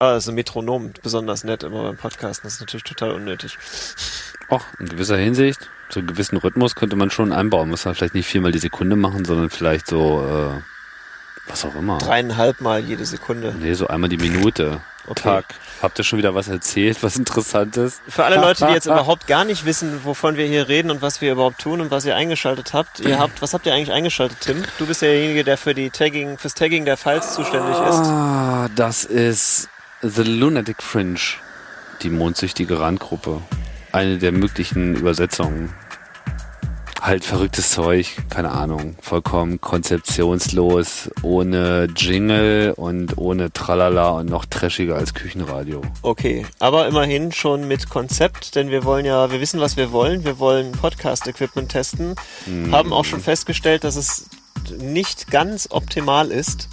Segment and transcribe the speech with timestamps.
[0.00, 2.44] Ah, also Metronom, besonders nett immer beim Podcasten.
[2.46, 3.56] Das ist natürlich total unnötig.
[4.48, 7.70] Auch in gewisser Hinsicht, so einen gewissen Rhythmus könnte man schon einbauen.
[7.70, 10.60] Muss man vielleicht nicht viermal die Sekunde machen, sondern vielleicht so, äh,
[11.48, 11.98] was auch immer.
[11.98, 13.54] Dreieinhalb Mal jede Sekunde.
[13.58, 14.80] Nee, so einmal die Minute.
[15.06, 15.22] Okay.
[15.22, 15.44] Tag.
[15.82, 18.00] Habt ihr schon wieder was erzählt, was interessant ist?
[18.08, 21.20] Für alle Leute, die jetzt überhaupt gar nicht wissen, wovon wir hier reden und was
[21.20, 24.38] wir überhaupt tun und was ihr eingeschaltet habt, ihr habt, was habt ihr eigentlich eingeschaltet,
[24.40, 24.64] Tim?
[24.78, 28.00] Du bist ja derjenige, der für die Tagging, fürs Tagging der Files zuständig ist.
[28.00, 29.68] Ah, das ist
[30.06, 31.18] The Lunatic Fringe,
[32.02, 33.40] die mondsüchtige Randgruppe.
[33.90, 35.72] Eine der möglichen Übersetzungen.
[37.00, 44.96] Halt verrücktes Zeug, keine Ahnung, vollkommen konzeptionslos, ohne Jingle und ohne Tralala und noch trashiger
[44.96, 45.80] als Küchenradio.
[46.02, 50.22] Okay, aber immerhin schon mit Konzept, denn wir wollen ja, wir wissen, was wir wollen.
[50.22, 52.14] Wir wollen Podcast-Equipment testen,
[52.70, 54.28] haben auch schon festgestellt, dass es
[54.76, 56.68] nicht ganz optimal ist.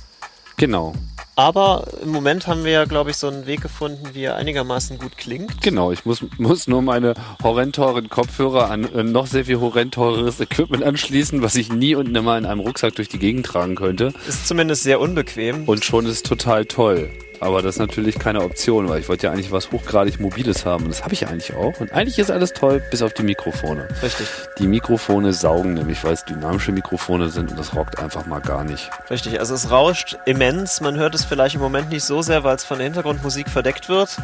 [0.58, 0.94] Genau,
[1.36, 5.00] Aber im Moment haben wir ja, glaube ich, so einen Weg gefunden, wie er einigermaßen
[5.00, 5.62] gut klingt.
[5.62, 5.92] genau.
[5.92, 10.40] Ich muss, muss nur meine horrend teuren Kopfhörer an äh, noch sehr viel horrend teures
[10.40, 14.14] Equipment anschließen, was ich nie und nimmer in einem Rucksack durch die Gegend tragen könnte.
[14.28, 15.68] Ist zumindest sehr unbequem.
[15.68, 17.10] Und schon ist total toll.
[17.42, 20.84] Aber das ist natürlich keine Option, weil ich wollte ja eigentlich was hochgradig Mobiles haben.
[20.86, 21.80] Und das habe ich eigentlich auch.
[21.80, 23.88] Und eigentlich ist alles toll, bis auf die Mikrofone.
[24.04, 24.28] Richtig,
[24.60, 28.64] Die Mikrofone saugen nämlich, weil es dynamische Mikrofone sind und das rockt einfach mal gar
[28.64, 28.92] nicht.
[29.10, 29.40] richtig.
[29.40, 30.82] Also es rauscht immens.
[30.82, 33.90] Man hört es vielleicht im Moment nicht so sehr, weil es von der Hintergrundmusik verdeckt
[33.90, 34.16] wird.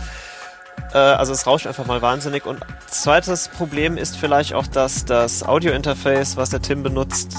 [0.93, 2.45] Äh, also es rauscht einfach mal wahnsinnig.
[2.45, 7.33] Und zweites Problem ist vielleicht auch, dass das Audio-Interface, was der Tim benutzt,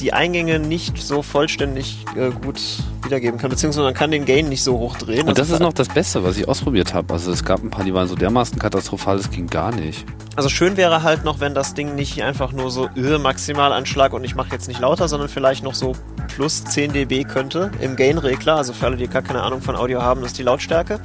[0.00, 2.60] die Eingänge nicht so vollständig äh, gut
[3.02, 5.28] wiedergeben kann, beziehungsweise man kann den Gain nicht so hoch drehen.
[5.28, 7.12] Und das ist noch das Beste, was ich ausprobiert habe.
[7.12, 10.04] Also es gab ein paar, die waren so dermaßen katastrophal, das ging gar nicht.
[10.34, 14.24] Also schön wäre halt noch, wenn das Ding nicht einfach nur so äh, Maximalanschlag und
[14.24, 15.92] ich mache jetzt nicht lauter, sondern vielleicht noch so
[16.28, 18.56] plus 10 dB könnte im Gain-Regler.
[18.56, 21.00] Also für alle, die gar keine Ahnung von Audio haben, das ist die Lautstärke,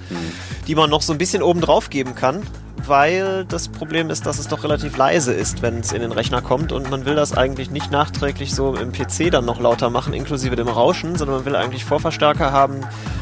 [0.68, 2.44] die man noch so ein bisschen oben drauf geben kann.
[2.88, 6.42] Weil das Problem ist, dass es doch relativ leise ist, wenn es in den Rechner
[6.42, 10.14] kommt und man will das eigentlich nicht nachträglich so im PC dann noch lauter machen,
[10.14, 12.82] inklusive dem Rauschen, sondern man will eigentlich Vorverstärker haben,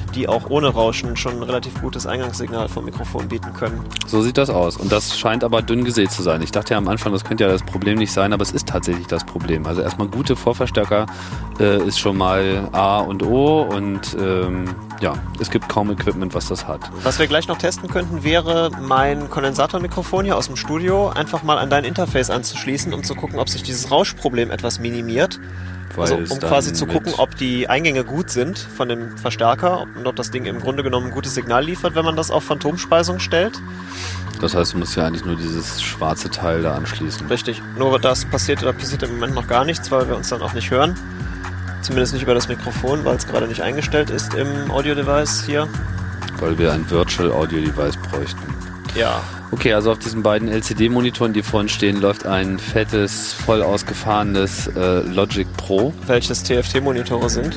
[0.09, 3.83] die auch ohne Rauschen schon ein relativ gutes Eingangssignal vom Mikrofon bieten können.
[4.07, 4.77] So sieht das aus.
[4.77, 6.41] Und das scheint aber dünn gesät zu sein.
[6.41, 8.67] Ich dachte ja am Anfang, das könnte ja das Problem nicht sein, aber es ist
[8.67, 9.65] tatsächlich das Problem.
[9.65, 11.05] Also erstmal gute Vorverstärker
[11.59, 14.65] äh, ist schon mal A und O und ähm,
[15.01, 16.91] ja, es gibt kaum Equipment, was das hat.
[17.03, 21.57] Was wir gleich noch testen könnten, wäre mein Kondensatormikrofon hier aus dem Studio einfach mal
[21.57, 25.39] an dein Interface anzuschließen, um zu gucken, ob sich dieses Rauschproblem etwas minimiert.
[25.97, 30.15] Also um quasi zu gucken, ob die Eingänge gut sind von dem Verstärker und ob
[30.15, 33.59] das Ding im Grunde genommen ein gutes Signal liefert, wenn man das auf Phantomspeisung stellt.
[34.41, 37.27] Das heißt, du musst ja eigentlich nur dieses schwarze Teil da anschließen.
[37.27, 37.61] Richtig.
[37.77, 40.53] Nur das passiert, da passiert im Moment noch gar nichts, weil wir uns dann auch
[40.53, 40.95] nicht hören.
[41.81, 45.67] Zumindest nicht über das Mikrofon, weil es gerade nicht eingestellt ist im Audio-Device hier.
[46.39, 48.68] Weil wir ein Virtual Audio Device bräuchten.
[48.95, 49.21] Ja.
[49.51, 54.99] Okay, also auf diesen beiden LCD-Monitoren, die vorhin stehen, läuft ein fettes, voll ausgefahrenes äh,
[55.01, 55.93] Logic Pro.
[56.07, 57.55] Welches TFT-Monitore sind?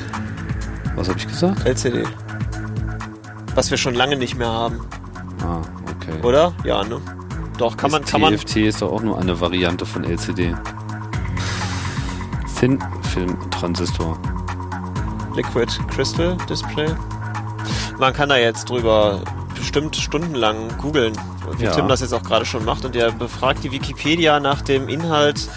[0.95, 1.65] Was habe ich gesagt?
[1.65, 2.03] LCD.
[3.55, 4.79] Was wir schon lange nicht mehr haben,
[5.43, 5.61] Ah,
[5.91, 6.19] okay.
[6.23, 6.53] oder?
[6.63, 6.99] Ja, ne?
[7.57, 8.35] Doch, kann man, Das kann man.
[8.35, 10.55] TFT ist doch auch nur eine Variante von LCD.
[12.59, 12.79] Thin
[13.13, 14.17] Film Transistor.
[15.35, 16.87] Liquid Crystal Display.
[17.99, 19.21] Man kann da jetzt drüber
[19.63, 21.13] bestimmt stundenlang googeln,
[21.57, 21.71] wie Ja.
[21.71, 22.83] Tim das jetzt auch gerade schon macht.
[22.83, 25.47] Und er befragt die Wikipedia nach dem Inhalt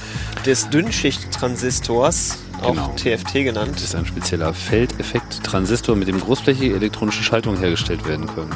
[0.46, 2.94] des Dünnschicht-Transistors, auch Genau.
[2.96, 3.72] TFT genannt.
[3.74, 8.54] Das ist ein spezieller Feldeffekt-Transistor, mit dem großflächige elektronische Schaltungen hergestellt werden können.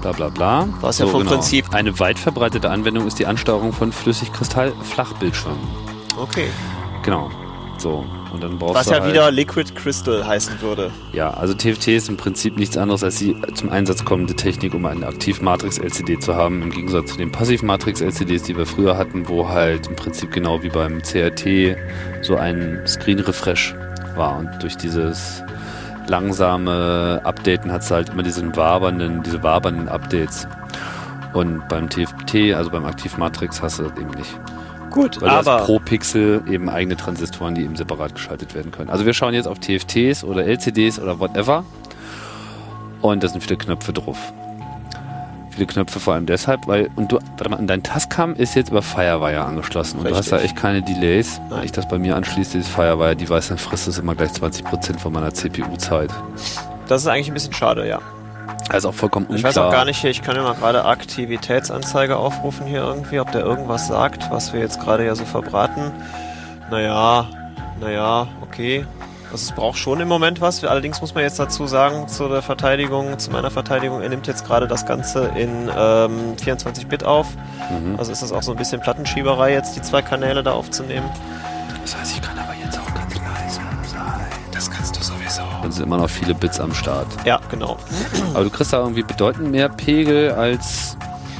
[0.00, 0.68] Bla bla bla.
[0.80, 5.58] Was ja vom Prinzip- Eine weit verbreitete Anwendung ist die Ansteuerung von Flüssigkristall-Flachbildschirmen.
[6.18, 6.48] Okay.
[7.02, 7.30] Genau.
[7.78, 8.04] So.
[8.34, 10.90] Und dann brauchst Was du ja halt, wieder Liquid Crystal heißen würde.
[11.12, 14.84] Ja, also TFT ist im Prinzip nichts anderes als die zum Einsatz kommende Technik, um
[14.86, 19.86] eine Aktiv-Matrix-LCD zu haben, im Gegensatz zu den Passiv-Matrix-LCDs, die wir früher hatten, wo halt
[19.86, 21.76] im Prinzip genau wie beim CRT
[22.22, 23.76] so ein Screen-Refresh
[24.16, 24.36] war.
[24.36, 25.44] Und durch dieses
[26.08, 30.48] langsame Updaten hat es halt immer diesen wabernden, diese wabernden Updates.
[31.34, 34.40] Und beim TFT, also beim Aktiv-Matrix, hast du das eben nicht.
[34.94, 38.90] Gut, Weil aber pro Pixel eben eigene Transistoren, die eben separat geschaltet werden können.
[38.90, 41.64] Also wir schauen jetzt auf TFTs oder LCDs oder whatever.
[43.02, 44.32] Und da sind viele Knöpfe drauf.
[45.50, 48.82] Viele Knöpfe vor allem deshalb, weil, und du, warte mal, dein Tascam ist jetzt über
[48.82, 50.52] Firewire angeschlossen und du hast da Richtig.
[50.52, 51.40] echt keine Delays.
[51.50, 55.12] Wenn ich das bei mir anschließe, dieses Firewire-Device, dann frisst es immer gleich 20% von
[55.12, 56.10] meiner CPU-Zeit.
[56.86, 58.00] das ist eigentlich ein bisschen schade, ja.
[58.70, 59.50] Also auch vollkommen Ich unklar.
[59.50, 63.30] weiß auch gar nicht hier, ich kann ja mal gerade Aktivitätsanzeige aufrufen hier irgendwie, ob
[63.32, 65.92] der irgendwas sagt, was wir jetzt gerade ja so verbraten.
[66.70, 67.26] Naja,
[67.80, 68.86] naja, okay.
[69.30, 70.64] Also es braucht schon im Moment was.
[70.64, 74.46] Allerdings muss man jetzt dazu sagen, zu der Verteidigung, zu meiner Verteidigung, er nimmt jetzt
[74.46, 77.26] gerade das Ganze in ähm, 24-Bit auf.
[77.70, 77.96] Mhm.
[77.98, 81.08] Also ist das auch so ein bisschen Plattenschieberei jetzt, die zwei Kanäle da aufzunehmen.
[81.82, 82.33] Das heißt, ich kann
[85.64, 87.06] Dann sind immer noch viele Bits am Start.
[87.24, 87.78] Ja, genau.
[88.34, 90.94] Aber du kriegst da irgendwie bedeutend mehr Pegel als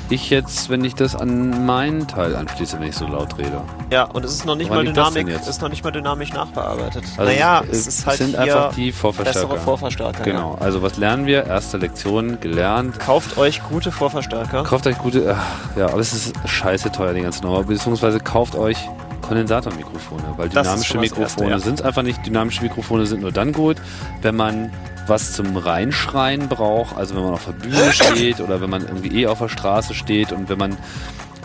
[0.09, 3.63] ich jetzt, wenn ich das an meinen Teil anschließe, wenn ich so laut rede.
[3.91, 7.05] Ja, und es ist noch nicht Woran mal Dynamik, ist noch nicht mal dynamisch nachbearbeitet.
[7.17, 9.49] Also naja, es, es ist halt sind einfach die Vorverstärker.
[9.49, 10.25] bessere Vorverstärker.
[10.25, 10.57] Genau.
[10.61, 11.45] Also was lernen wir?
[11.45, 12.97] Erste Lektion gelernt.
[12.99, 13.05] Ja.
[13.05, 14.65] Kauft euch gute Vorverstärker.
[14.65, 17.63] Kauft euch gute, ach, ja, aber es ist scheiße teuer, die ganze Nummer.
[17.63, 18.79] Beziehungsweise kauft euch
[19.27, 21.59] Kondensatormikrofone, weil Das dynamische Mikrofone ja.
[21.59, 22.25] sind einfach nicht.
[22.27, 23.77] Dynamische Mikrofone sind nur dann gut,
[24.23, 24.71] wenn man
[25.07, 29.23] was zum Reinschreien braucht, also wenn man auf der Bühne steht oder wenn man irgendwie
[29.23, 30.73] eh auf der Straße steht und wenn man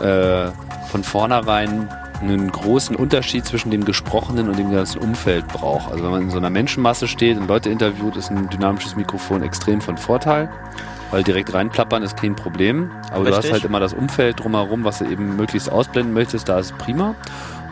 [0.00, 0.50] äh,
[0.90, 1.88] von vornherein
[2.20, 5.90] einen großen Unterschied zwischen dem Gesprochenen und dem ganzen Umfeld braucht.
[5.90, 9.42] Also wenn man in so einer Menschenmasse steht und Leute interviewt, ist ein dynamisches Mikrofon
[9.42, 10.50] extrem von Vorteil,
[11.10, 12.90] weil direkt reinplappern ist kein Problem.
[13.10, 13.52] Aber du hast Richtig.
[13.52, 17.14] halt immer das Umfeld drumherum, was du eben möglichst ausblenden möchtest, da ist es prima.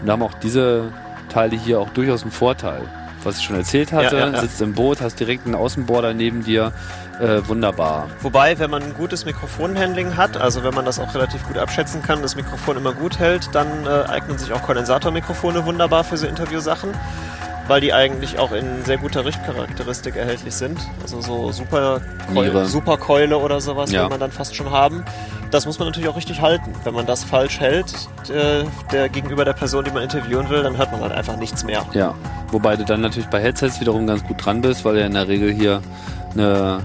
[0.01, 0.93] Und da haben auch diese
[1.29, 2.83] Teile hier auch durchaus einen Vorteil.
[3.25, 4.41] Was ich schon erzählt hatte, Ja, ja, ja.
[4.41, 6.73] sitzt im Boot, hast direkt einen Außenborder neben dir,
[7.21, 8.07] äh, wunderbar.
[8.23, 12.01] Wobei, wenn man ein gutes Mikrofonhandling hat, also wenn man das auch relativ gut abschätzen
[12.01, 16.29] kann, das Mikrofon immer gut hält, dann äh, eignen sich auch Kondensatormikrofone wunderbar für so
[16.29, 16.91] Interviewsachen,
[17.69, 20.79] weil die eigentlich auch in sehr guter Richtcharakteristik erhältlich sind.
[21.03, 22.01] Also so super.
[22.35, 24.03] Keule, super Keule oder sowas Ja.
[24.03, 25.05] will man dann fast schon haben.
[25.51, 26.73] Das muss man natürlich auch richtig halten.
[26.85, 27.87] Wenn man das falsch hält,
[28.29, 31.65] äh, der gegenüber der Person, die man interviewen will, dann hört man halt einfach nichts
[31.65, 31.85] mehr.
[31.95, 32.15] Ja,
[32.51, 35.27] wobei du dann natürlich bei Headsets wiederum ganz gut dran bist, weil du in der
[35.29, 35.81] Regel hier
[36.35, 36.81] eine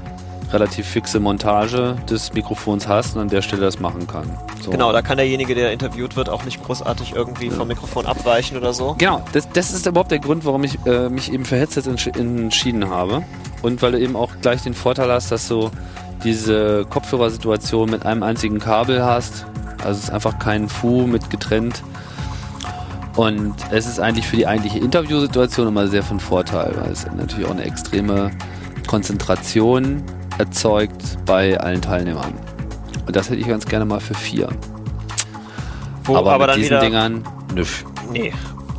[0.54, 4.30] relativ fixe Montage des Mikrofons hast und an der Stelle das machen kann.
[4.62, 4.72] So.
[4.72, 8.74] Genau, da kann derjenige, der interviewt wird, auch nicht großartig irgendwie vom Mikrofon abweichen oder
[8.74, 8.96] so.
[8.98, 12.08] Genau, das, das ist überhaupt der Grund, warum ich äh, mich eben für Headsets entsch
[12.08, 13.24] entschieden habe.
[13.62, 15.72] Und weil du eben auch gleich den Vorteil hast, dass du
[16.24, 19.46] diese Kopfhörersituation mit einem einzigen Kabel hast.
[19.84, 21.84] Also es ist einfach kein Fu mit getrennt.
[23.16, 27.46] Und es ist eigentlich für die eigentliche Interviewsituation immer sehr von Vorteil, weil es natürlich
[27.46, 28.32] auch eine extreme
[28.88, 30.04] Konzentration
[30.38, 32.34] erzeugt bei allen Teilnehmern.
[33.06, 34.50] Und das hätte ich ganz gerne mal für vier.
[36.06, 37.86] Wo aber, aber mit diesen wieder, Dingern, nüsch.
[38.12, 38.34] Nee.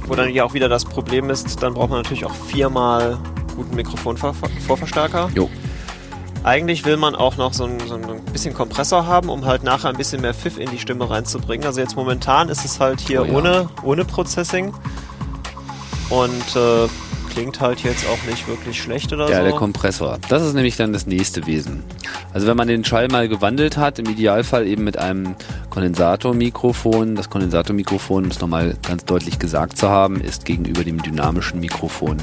[0.07, 3.19] Wo dann ja auch wieder das Problem ist, dann braucht man natürlich auch viermal
[3.57, 5.31] guten Mikrofonvorverstärker.
[5.35, 5.49] Jo.
[6.43, 8.03] Eigentlich will man auch noch so ein, so ein
[8.33, 11.67] bisschen Kompressor haben, um halt nachher ein bisschen mehr Pfiff in die Stimme reinzubringen.
[11.67, 13.33] Also jetzt momentan ist es halt hier Oh ja.
[13.33, 14.75] ohne, ohne Processing.
[16.11, 16.87] Und äh,
[17.35, 19.43] klingt halt jetzt auch nicht wirklich schlecht oder Ja, so.
[19.43, 20.19] der Kompressor.
[20.29, 21.83] Das ist nämlich dann das nächste Wesen.
[22.33, 25.35] Also wenn man den Schall mal gewandelt hat, im Idealfall eben mit einem
[25.71, 27.17] Kondensatormikrofon.
[27.17, 32.19] Das Kondensatormikrofon, um es nochmal ganz deutlich gesagt zu haben, ist gegenüber dem dynamischen Mikrofon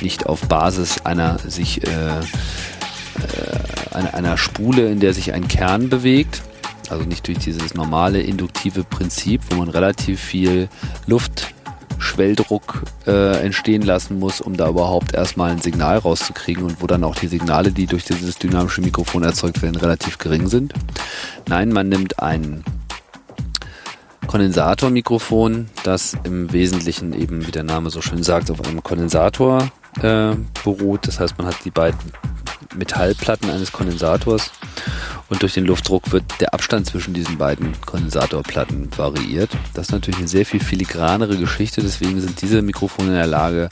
[0.00, 5.88] nicht auf Basis einer sich äh, äh, einer, einer Spule, in der sich ein Kern
[5.88, 6.42] bewegt.
[6.88, 10.68] Also nicht durch dieses normale induktive Prinzip, wo man relativ viel
[11.06, 11.52] Luft
[12.02, 17.04] Schwelldruck äh, entstehen lassen muss, um da überhaupt erstmal ein Signal rauszukriegen und wo dann
[17.04, 20.74] auch die Signale, die durch dieses dynamische Mikrofon erzeugt werden, relativ gering sind.
[21.48, 22.64] Nein, man nimmt ein
[24.26, 29.70] Kondensatormikrofon, das im Wesentlichen eben, wie der Name so schön sagt, auf einem Kondensator
[30.00, 30.34] äh,
[30.64, 31.06] beruht.
[31.06, 31.98] Das heißt, man hat die beiden
[32.74, 34.50] Metallplatten eines Kondensators
[35.28, 39.50] und durch den Luftdruck wird der Abstand zwischen diesen beiden Kondensatorplatten variiert.
[39.74, 43.68] Das ist natürlich eine sehr viel filigranere Geschichte, deswegen sind diese Mikrofone in der Lage,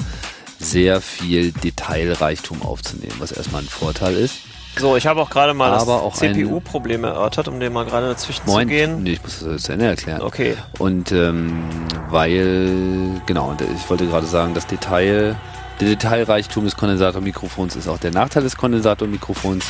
[0.59, 4.37] sehr viel Detailreichtum aufzunehmen, was erstmal ein Vorteil ist.
[4.79, 8.43] So, ich habe auch gerade mal Aber das CPU-Problem erörtert, um dem mal gerade dazwischen
[8.47, 8.69] Moin.
[8.69, 9.03] zu gehen.
[9.03, 10.23] Nee, ich muss das zu Ende erklären.
[10.23, 10.57] Okay.
[10.79, 11.65] Und ähm,
[12.09, 15.37] weil, genau, ich wollte gerade sagen, das Detail,
[15.81, 19.65] der Detailreichtum des Kondensatormikrofons ist auch der Nachteil des Kondensatormikrofons,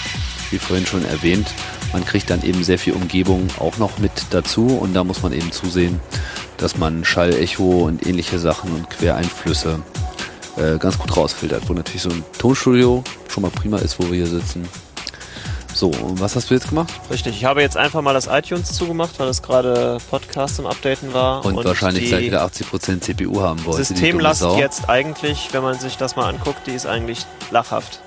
[0.50, 1.47] wie vorhin schon erwähnt.
[1.93, 5.33] Man kriegt dann eben sehr viel Umgebung auch noch mit dazu und da muss man
[5.33, 6.00] eben zusehen,
[6.57, 9.81] dass man Schall, Echo und ähnliche Sachen und Quereinflüsse
[10.57, 14.17] äh, ganz gut rausfiltert, wo natürlich so ein Tonstudio schon mal prima ist, wo wir
[14.17, 14.69] hier sitzen.
[15.80, 16.92] So, und was hast du jetzt gemacht?
[17.10, 21.14] Richtig, ich habe jetzt einfach mal das iTunes zugemacht, weil es gerade Podcast im Updaten
[21.14, 21.42] war.
[21.42, 23.78] Und, wahrscheinlich die gleich wieder 80% CPU haben wollte.
[23.78, 28.00] die Systemlast jetzt eigentlich, wenn man sich das mal anguckt, die ist eigentlich lachhaft.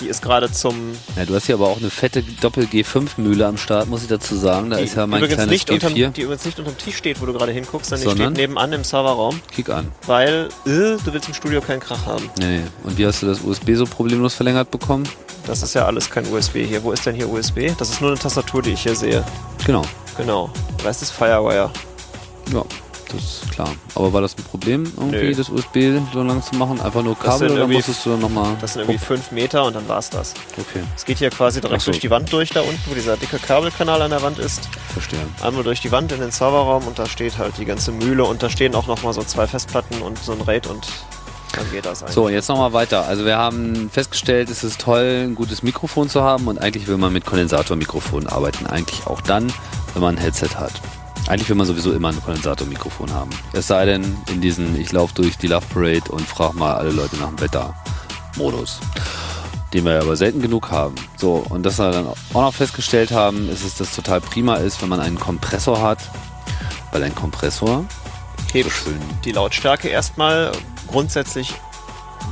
[0.00, 0.92] Die ist gerade zum.
[1.16, 4.70] Ja, du hast hier aber auch eine fette Doppel-G5-Mühle am Start, muss ich dazu sagen.
[4.70, 6.12] Da die ist ja mein übrigens kleines nicht unterm, G4.
[6.12, 8.34] die übrigens nicht unterm Tisch steht, wo du gerade hinguckst, sondern die Sondern?
[8.36, 9.90] steht nebenan im Serverraum, Kick an.
[10.06, 12.30] weil äh, du willst im Studio keinen Krach haben.
[12.38, 12.62] Nee, nee.
[12.84, 15.02] Und wie hast du das USB so problemlos verlängert bekommen?
[15.48, 16.82] Das ist ja alles kein USB hier.
[16.84, 17.72] Wo ist denn hier USB?
[17.78, 19.24] Das ist nur eine Tastatur, die ich hier sehe.
[19.64, 19.82] Genau.
[20.18, 20.50] Genau.
[20.84, 21.70] Rest ist Firewire.
[22.52, 22.62] Ja.
[23.10, 23.70] das ist klar.
[23.94, 25.34] Aber war das ein Problem, irgendwie Nö.
[25.34, 26.78] das USB so lang zu machen?
[26.82, 28.56] Einfach nur Kabel oder musstest du nochmal...
[28.60, 30.34] Das sind irgendwie 5 Meter und dann war's das.
[30.58, 31.90] Okay, Es geht hier quasi direkt so.
[31.92, 34.68] durch die Wand durch da unten, wo dieser dicke Kabelkanal an der Wand ist.
[34.92, 35.18] verstehe.
[35.40, 38.42] Einmal durch die Wand in den Serverraum und da steht halt die ganze Mühle und
[38.42, 40.86] da stehen auch nochmal so zwei Festplatten und so ein RAID und
[41.52, 42.14] dann geht das eigentlich.
[42.14, 43.06] So, jetzt nochmal weiter.
[43.06, 46.96] Also wir haben festgestellt, es ist toll, ein gutes Mikrofon zu haben und eigentlich will
[46.96, 48.66] man mit Kondensatormikrofonen arbeiten.
[48.66, 49.52] Eigentlich auch dann,
[49.94, 50.72] wenn man ein Headset hat.
[51.28, 53.30] Eigentlich will man sowieso immer ein Kondensatormikrofon haben.
[53.52, 56.90] Es sei denn, in diesen Ich laufe durch die Love Parade und frage mal alle
[56.90, 58.80] Leute nach dem Wetter-Modus.
[59.74, 60.94] Den wir aber selten genug haben.
[61.16, 64.80] So, und dass wir dann auch noch festgestellt haben, ist, dass das total prima ist,
[64.80, 65.98] wenn man einen Kompressor hat.
[66.92, 67.84] Weil ein Kompressor
[68.54, 70.52] hebt so schön die Lautstärke erstmal
[70.88, 71.54] grundsätzlich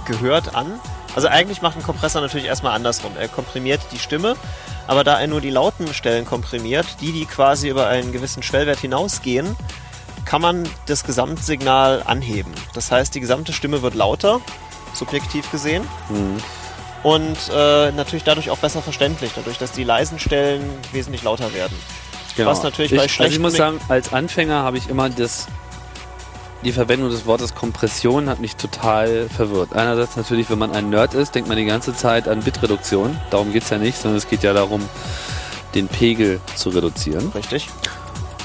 [0.06, 0.80] gehört an.
[1.14, 3.12] Also eigentlich macht ein Kompressor natürlich erstmal andersrum.
[3.18, 4.36] Er komprimiert die Stimme,
[4.86, 8.78] aber da er nur die lauten Stellen komprimiert, die, die quasi über einen gewissen Schwellwert
[8.80, 9.56] hinausgehen,
[10.26, 12.52] kann man das Gesamtsignal anheben.
[12.74, 14.40] Das heißt, die gesamte Stimme wird lauter,
[14.92, 16.36] subjektiv gesehen, Mhm.
[17.02, 21.76] und äh, natürlich dadurch auch besser verständlich, dadurch, dass die leisen Stellen wesentlich lauter werden.
[22.38, 25.46] Was natürlich ich, bei Also ich schlechten muss sagen, als Anfänger habe ich immer das.
[26.62, 29.74] Die Verwendung des Wortes Kompression hat mich total verwirrt.
[29.74, 33.16] Einerseits natürlich, wenn man ein Nerd ist, denkt man die ganze Zeit an Bitreduktion.
[33.30, 34.82] Darum geht es ja nicht, sondern es geht ja darum,
[35.74, 37.30] den Pegel zu reduzieren.
[37.34, 37.68] Richtig?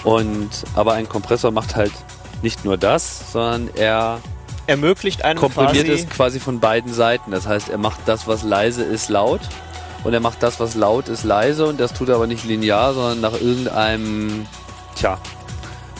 [0.03, 1.94] Und aber ein Kompressor macht halt
[2.41, 4.20] nicht nur das, sondern er
[4.68, 7.32] Ermöglicht einem komprimiert quasi es quasi von beiden Seiten.
[7.32, 9.41] Das heißt, er macht das, was leise ist, laut.
[10.03, 11.65] Und er macht das, was laut ist, leise.
[11.65, 14.46] Und das tut er aber nicht linear, sondern nach irgendeinem,
[14.96, 15.18] tja,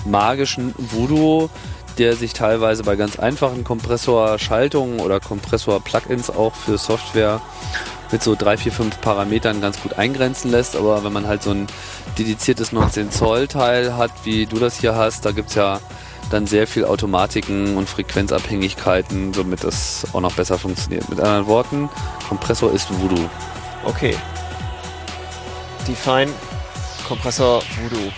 [0.06, 1.50] magischen Voodoo,
[1.98, 7.42] der sich teilweise bei ganz einfachen Kompressorschaltungen oder Kompressor-Plugins auch für Software
[8.12, 10.76] mit so drei, vier, fünf Parametern ganz gut eingrenzen lässt.
[10.76, 11.68] Aber wenn man halt so ein
[12.18, 15.80] dediziertes 19 Zoll Teil hat, wie du das hier hast, da gibt's ja
[16.30, 21.10] dann sehr viel Automatiken und Frequenzabhängigkeiten, somit das auch noch besser funktioniert.
[21.10, 21.90] Mit anderen Worten,
[22.28, 23.30] Kompressor ist Voodoo.
[23.84, 24.16] Okay.
[25.88, 26.32] Define
[27.08, 28.12] Kompressor Voodoo.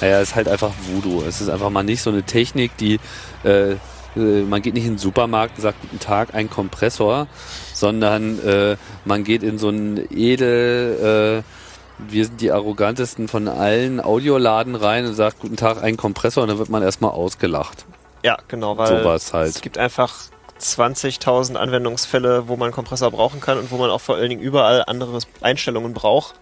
[0.00, 1.22] Naja, ist halt einfach Voodoo.
[1.26, 2.98] Es ist einfach mal nicht so eine Technik, die
[3.44, 3.76] äh,
[4.16, 7.26] äh, man geht nicht in den Supermarkt und sagt guten Tag, ein Kompressor,
[7.74, 14.00] sondern äh, man geht in so einen edel, äh, wir sind die arrogantesten von allen
[14.00, 17.84] Audioladen rein und sagt guten Tag, ein Kompressor und dann wird man erstmal ausgelacht.
[18.22, 19.50] Ja, genau, weil Sowas halt.
[19.50, 20.14] es gibt einfach
[20.60, 24.42] 20.000 Anwendungsfälle, wo man einen Kompressor brauchen kann und wo man auch vor allen Dingen
[24.42, 26.34] überall andere Einstellungen braucht.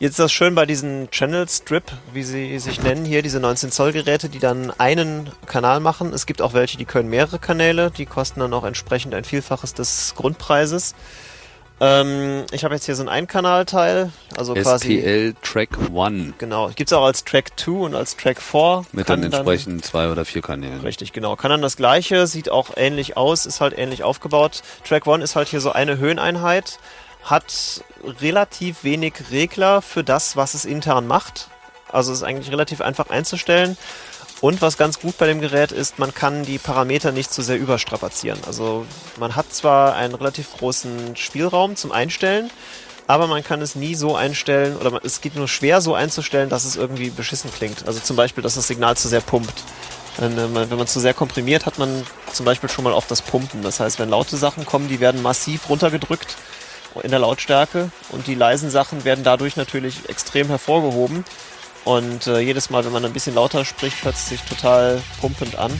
[0.00, 3.72] Jetzt ist das schön bei diesen Channel Strip, wie sie sich nennen hier, diese 19
[3.72, 6.12] Zoll Geräte, die dann einen Kanal machen.
[6.12, 9.74] Es gibt auch welche, die können mehrere Kanäle, die kosten dann auch entsprechend ein Vielfaches
[9.74, 10.94] des Grundpreises.
[11.80, 16.90] Ähm, ich habe jetzt hier so ein Einkanalteil, also quasi SPL Track One Genau, gibt
[16.90, 18.84] es auch als Track 2 und als Track 4.
[18.92, 20.80] mit dann entsprechend zwei oder vier Kanälen.
[20.80, 21.34] Richtig, genau.
[21.34, 24.62] Kann dann das gleiche, sieht auch ähnlich aus, ist halt ähnlich aufgebaut.
[24.86, 26.78] Track 1 ist halt hier so eine Höheneinheit,
[27.22, 27.82] hat
[28.20, 31.48] relativ wenig Regler für das, was es intern macht.
[31.90, 33.76] Also ist eigentlich relativ einfach einzustellen.
[34.40, 37.58] Und was ganz gut bei dem Gerät ist, man kann die Parameter nicht zu sehr
[37.58, 38.38] überstrapazieren.
[38.46, 38.86] Also
[39.18, 42.50] man hat zwar einen relativ großen Spielraum zum Einstellen,
[43.08, 46.64] aber man kann es nie so einstellen oder es geht nur schwer so einzustellen, dass
[46.64, 47.88] es irgendwie beschissen klingt.
[47.88, 49.64] Also zum Beispiel, dass das Signal zu sehr pumpt.
[50.18, 53.62] Wenn, äh, man zu sehr komprimiert, hat man zum Beispiel schon mal auf das Pumpen.
[53.62, 56.36] Das heißt, wenn laute Sachen kommen, die werden massiv runtergedrückt
[57.02, 61.24] in der Lautstärke und die leisen Sachen werden dadurch natürlich extrem hervorgehoben.
[61.84, 65.56] Und äh, jedes Mal, wenn man ein bisschen lauter spricht, hört es sich total pumpend
[65.56, 65.72] an.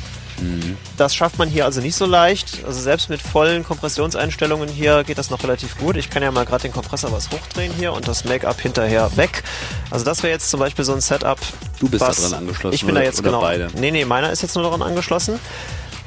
[0.96, 2.64] Das schafft man hier also nicht so leicht.
[2.64, 5.96] Also selbst mit vollen Kompressionseinstellungen hier geht das noch relativ gut.
[5.96, 9.42] Ich kann ja mal gerade den Kompressor was hochdrehen hier und das Make-up hinterher weg.
[9.90, 11.38] Also das wäre jetzt zum Beispiel so ein Setup.
[11.80, 13.40] Du bist da was- dran angeschlossen, Ich bin da jetzt genau.
[13.40, 13.66] beide?
[13.74, 15.40] Nee, nee, meiner ist jetzt nur daran angeschlossen.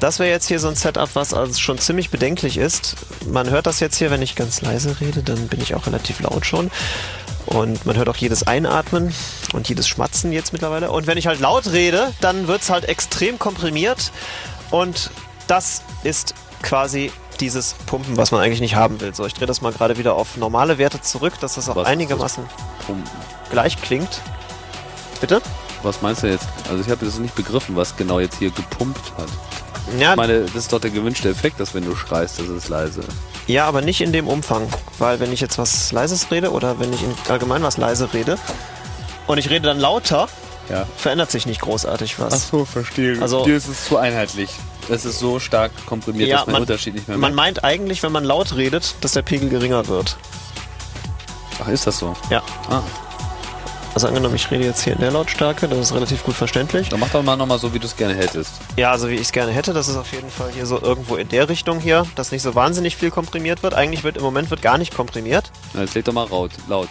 [0.02, 2.96] Das wäre jetzt hier so ein Setup, was also schon ziemlich bedenklich ist.
[3.24, 6.18] Man hört das jetzt hier, wenn ich ganz leise rede, dann bin ich auch relativ
[6.18, 6.72] laut schon.
[7.46, 9.14] Und man hört auch jedes Einatmen
[9.52, 10.90] und jedes Schmatzen jetzt mittlerweile.
[10.90, 14.10] Und wenn ich halt laut rede, dann wird es halt extrem komprimiert.
[14.72, 15.10] Und
[15.46, 19.14] das ist quasi dieses Pumpen, was man eigentlich nicht haben will.
[19.14, 21.86] So, ich drehe das mal gerade wieder auf normale Werte zurück, dass das auch Was
[21.86, 22.42] einigermaßen
[23.52, 24.20] gleich klingt.
[25.20, 25.40] Bitte?
[25.84, 26.48] Was meinst du jetzt?
[26.68, 29.28] Also ich habe das nicht begriffen, was genau jetzt hier gepumpt hat.
[29.98, 32.68] Ja, Ich meine, das ist doch der gewünschte Effekt, dass wenn du schreist, das ist
[32.68, 33.00] leise.
[33.46, 34.68] Ja, aber nicht in dem Umfang.
[34.98, 38.38] Weil wenn ich jetzt was Leises rede oder wenn ich in allgemein was leise rede
[39.26, 40.28] und ich rede dann lauter,
[40.70, 40.86] Ja.
[40.96, 42.48] verändert sich nicht großartig was.
[42.48, 43.20] so, verstehe.
[43.20, 44.50] Also- Dir ist es zu einheitlich.
[44.88, 47.36] Es ist so stark komprimiert, Ja, dass man, man- den Unterschied nicht mehr Man merkt.
[47.58, 50.16] meint eigentlich, wenn man laut redet, dass der Pegel geringer wird.
[51.62, 52.14] Ach, ist das so?
[52.30, 52.42] Ja.
[52.68, 52.80] Ah.
[53.94, 56.88] Also angenommen, ich rede jetzt hier in der Lautstärke, das ist relativ gut verständlich.
[56.88, 58.54] Dann mach doch mal nochmal so, wie du es gerne hättest.
[58.76, 61.16] Ja, also wie ich es gerne hätte, das ist auf jeden Fall hier so irgendwo
[61.16, 63.74] in der Richtung hier, dass nicht so wahnsinnig viel komprimiert wird.
[63.74, 65.52] Eigentlich wird im Moment wird gar nicht komprimiert.
[65.74, 66.52] Na, jetzt leg doch mal laut.
[66.68, 66.88] laut.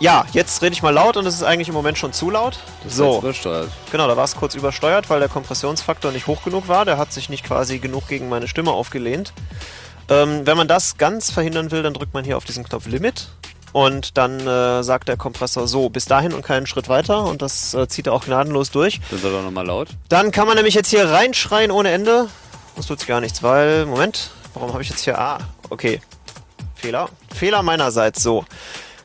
[0.00, 2.58] Ja, jetzt rede ich mal laut und es ist eigentlich im Moment schon zu laut.
[2.82, 3.68] Das so, übersteuert.
[3.92, 6.84] genau, da war es kurz übersteuert, weil der Kompressionsfaktor nicht hoch genug war.
[6.84, 9.32] Der hat sich nicht quasi genug gegen meine Stimme aufgelehnt.
[10.08, 13.28] Ähm, wenn man das ganz verhindern will, dann drückt man hier auf diesen Knopf Limit
[13.72, 17.74] und dann äh, sagt der Kompressor so, bis dahin und keinen Schritt weiter und das
[17.74, 19.00] äh, zieht er auch gnadenlos durch.
[19.10, 19.88] Dann sag doch nochmal laut.
[20.08, 22.28] Dann kann man nämlich jetzt hier reinschreien ohne Ende.
[22.76, 25.38] Das tut gar nichts, weil, Moment, warum habe ich jetzt hier, ah,
[25.70, 26.00] okay,
[26.74, 28.44] Fehler, Fehler meinerseits, so.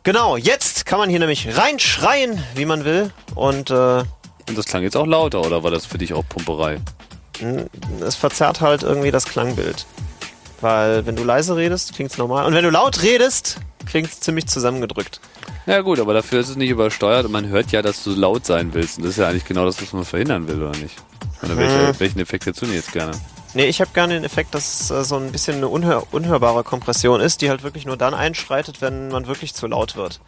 [0.04, 4.00] Genau, jetzt kann man hier nämlich reinschreien, wie man will und äh,
[4.48, 6.80] Und das klang jetzt auch lauter, oder war das für dich auch Pumperei?
[8.02, 9.86] es verzerrt halt irgendwie das Klangbild.
[10.64, 12.46] Weil wenn du leise redest, klingt es normal.
[12.46, 15.20] Und wenn du laut redest, klingt es ziemlich zusammengedrückt.
[15.66, 18.46] Ja gut, aber dafür ist es nicht übersteuert und man hört ja, dass du laut
[18.46, 18.98] sein willst.
[18.98, 20.96] Und das ist ja eigentlich genau das, was man verhindern will, oder nicht?
[21.42, 22.00] Oder welche, Hm.
[22.00, 23.12] welchen Effekt hättest du denn jetzt gerne?
[23.54, 26.64] Nee, ich habe gerne den Effekt, dass es äh, so ein bisschen eine unhör unhörbare
[26.64, 30.22] Kompression ist, die halt wirklich nur dann einschreitet, wenn man wirklich zu laut wird.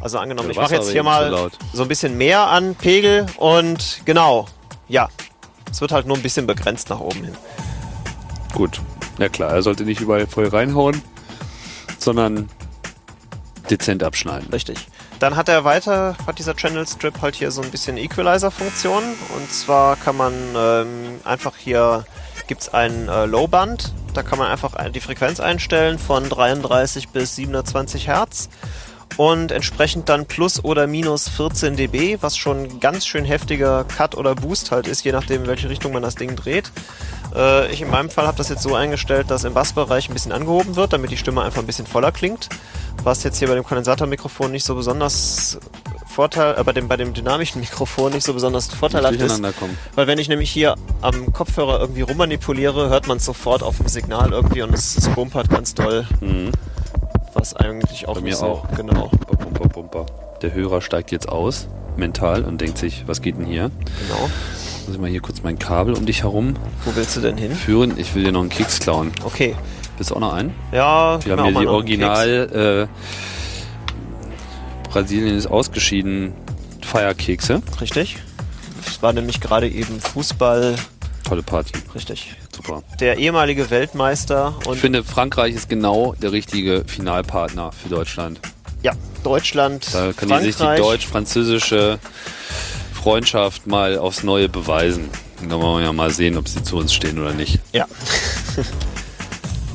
[0.00, 4.00] Also angenommen, Ja, ich mache jetzt hier mal so ein bisschen mehr an Pegel und
[4.04, 4.46] genau,
[4.88, 5.08] ja.
[5.70, 7.36] Es wird halt nur ein bisschen begrenzt nach oben hin.
[8.54, 8.80] Gut.
[9.18, 11.02] Ja klar, er sollte nicht überall voll reinhauen,
[11.98, 12.48] sondern
[13.70, 14.48] dezent abschneiden.
[14.50, 14.86] Richtig.
[15.18, 19.02] Dann hat er weiter, hat dieser Channel Strip halt hier so ein bisschen Equalizer-Funktion.
[19.36, 20.86] Und zwar kann man ähm,
[21.24, 22.04] einfach hier,
[22.46, 27.08] gibt es ein äh, Low-Band, da kann man einfach ein- die Frequenz einstellen von 33
[27.08, 28.48] bis 720 Hertz.
[29.16, 34.14] Und entsprechend dann plus oder minus 14 dB, was schon ein ganz schön heftiger Cut
[34.14, 36.70] oder Boost halt ist, je nachdem, in welche Richtung man das Ding dreht.
[37.34, 40.32] Äh, ich in meinem Fall habe das jetzt so eingestellt, dass im Bassbereich ein bisschen
[40.32, 42.48] angehoben wird, damit die Stimme einfach ein bisschen voller klingt.
[43.04, 45.58] Was jetzt hier bei dem Kondensatormikrofon nicht so besonders
[46.06, 49.40] Vorteil, äh, bei, dem, bei dem dynamischen Mikrofon nicht so besonders vorteilhaft ist.
[49.94, 53.86] Weil wenn ich nämlich hier am Kopfhörer irgendwie rummanipuliere, hört man es sofort auf dem
[53.88, 56.50] Signal irgendwie und es, es bumpert ganz doll, Mhm.
[57.34, 58.68] was eigentlich auch Bei mir so auch.
[58.76, 59.10] genau.
[59.28, 60.06] Pumper, pumper.
[60.42, 63.70] Der Hörer steigt jetzt aus, mental, und denkt sich, was geht denn hier?
[64.08, 64.28] Genau.
[64.88, 66.54] Muss ich mal hier kurz mein Kabel um dich herum
[66.86, 67.54] Wo willst du denn hin?
[67.54, 67.92] führen.
[67.98, 69.12] Ich will dir noch einen Keks klauen.
[69.22, 69.54] Okay.
[69.98, 70.54] Bist du auch noch ein?
[70.72, 76.32] Ja, Wir haben hier die Original äh, Brasilien ist ausgeschieden
[76.80, 77.60] Feierkekse.
[77.82, 78.16] Richtig.
[78.86, 80.76] Es war nämlich gerade eben Fußball.
[81.22, 81.72] Tolle Party.
[81.94, 82.34] Richtig.
[82.50, 82.82] Super.
[82.98, 88.40] Der ehemalige Weltmeister und Ich finde, Frankreich ist genau der richtige Finalpartner für Deutschland.
[88.82, 90.80] ja, Deutschland, Da kann die sich die Frankreich.
[90.80, 91.98] deutsch-französische
[92.98, 95.08] Freundschaft mal aufs Neue beweisen.
[95.40, 97.60] Und dann wollen wir ja mal sehen, ob sie zu uns stehen oder nicht.
[97.72, 97.86] Ja.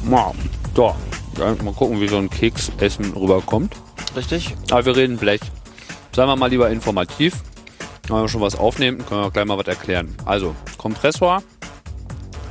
[0.05, 0.36] Wow.
[0.75, 0.95] So,
[1.38, 3.75] ja, mal gucken, wie so ein Keksessen rüberkommt.
[4.15, 4.55] Richtig.
[4.71, 5.41] Aber wir reden Blech.
[6.15, 7.36] Sagen wir mal lieber informativ.
[8.07, 10.15] Wenn wir schon was aufnehmen, können wir auch gleich mal was erklären.
[10.25, 11.43] Also, Kompressor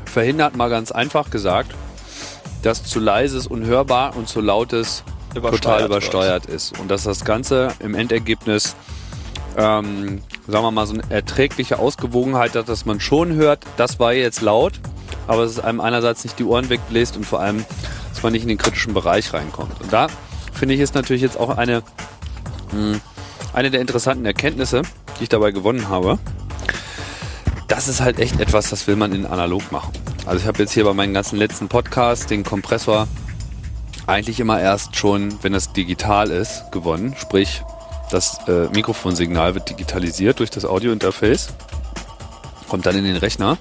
[0.04, 1.72] verhindert mal ganz einfach gesagt,
[2.62, 5.02] dass zu leises unhörbar und zu lautes
[5.34, 6.78] total Übersteuert übersteuert ist.
[6.78, 8.76] Und dass das Ganze im Endergebnis,
[9.56, 14.12] ähm, sagen wir mal, so eine erträgliche Ausgewogenheit hat, dass man schon hört, das war
[14.12, 14.80] jetzt laut,
[15.26, 17.64] aber es einem einerseits nicht die Ohren wegbläst und vor allem,
[18.10, 19.80] dass man nicht in den kritischen Bereich reinkommt.
[19.80, 20.08] Und da
[20.52, 21.82] finde ich ist natürlich jetzt auch eine,
[22.72, 22.98] mh,
[23.52, 24.82] eine der interessanten Erkenntnisse,
[25.18, 26.18] die ich dabei gewonnen habe.
[27.68, 29.92] Das ist halt echt etwas, das will man in analog machen.
[30.26, 33.08] Also ich habe jetzt hier bei meinen ganzen letzten Podcasts den Kompressor
[34.06, 37.14] eigentlich immer erst schon, wenn es digital ist, gewonnen.
[37.18, 37.62] Sprich,
[38.12, 41.48] das äh, Mikrofonsignal wird digitalisiert durch das Audiointerface,
[42.68, 43.58] kommt dann in den Rechner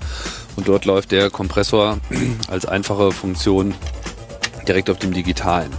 [0.56, 2.00] und dort läuft der Kompressor
[2.50, 3.74] als einfache Funktion
[4.68, 5.72] direkt auf dem digitalen.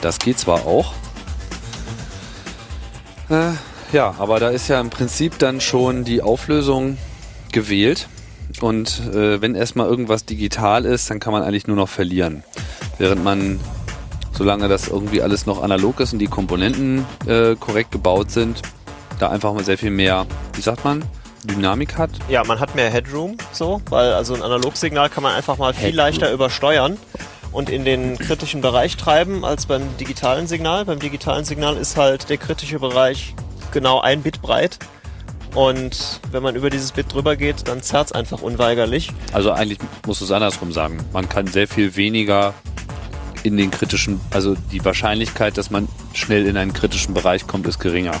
[0.00, 0.92] Das geht zwar auch,
[3.28, 3.52] äh,
[3.92, 6.98] ja, aber da ist ja im Prinzip dann schon die Auflösung
[7.52, 8.08] gewählt.
[8.60, 12.42] Und äh, wenn erstmal irgendwas digital ist, dann kann man eigentlich nur noch verlieren.
[12.98, 13.60] Während man,
[14.36, 18.62] solange das irgendwie alles noch analog ist und die Komponenten äh, korrekt gebaut sind,
[19.18, 21.04] da einfach mal sehr viel mehr, wie sagt man,
[21.44, 22.10] Dynamik hat.
[22.28, 25.86] Ja, man hat mehr Headroom, so, weil also ein Analogsignal kann man einfach mal viel
[25.86, 25.96] Headroom.
[25.96, 26.98] leichter übersteuern
[27.52, 30.84] und in den kritischen Bereich treiben als beim digitalen Signal.
[30.84, 33.34] Beim digitalen Signal ist halt der kritische Bereich
[33.72, 34.78] genau ein Bit breit.
[35.54, 39.10] Und wenn man über dieses Bit drüber geht, dann zerrt es einfach unweigerlich.
[39.32, 40.98] Also eigentlich musst du es andersrum sagen.
[41.14, 42.52] Man kann sehr viel weniger
[43.42, 47.78] in den kritischen, also die Wahrscheinlichkeit, dass man schnell in einen kritischen Bereich kommt, ist
[47.78, 48.20] geringer.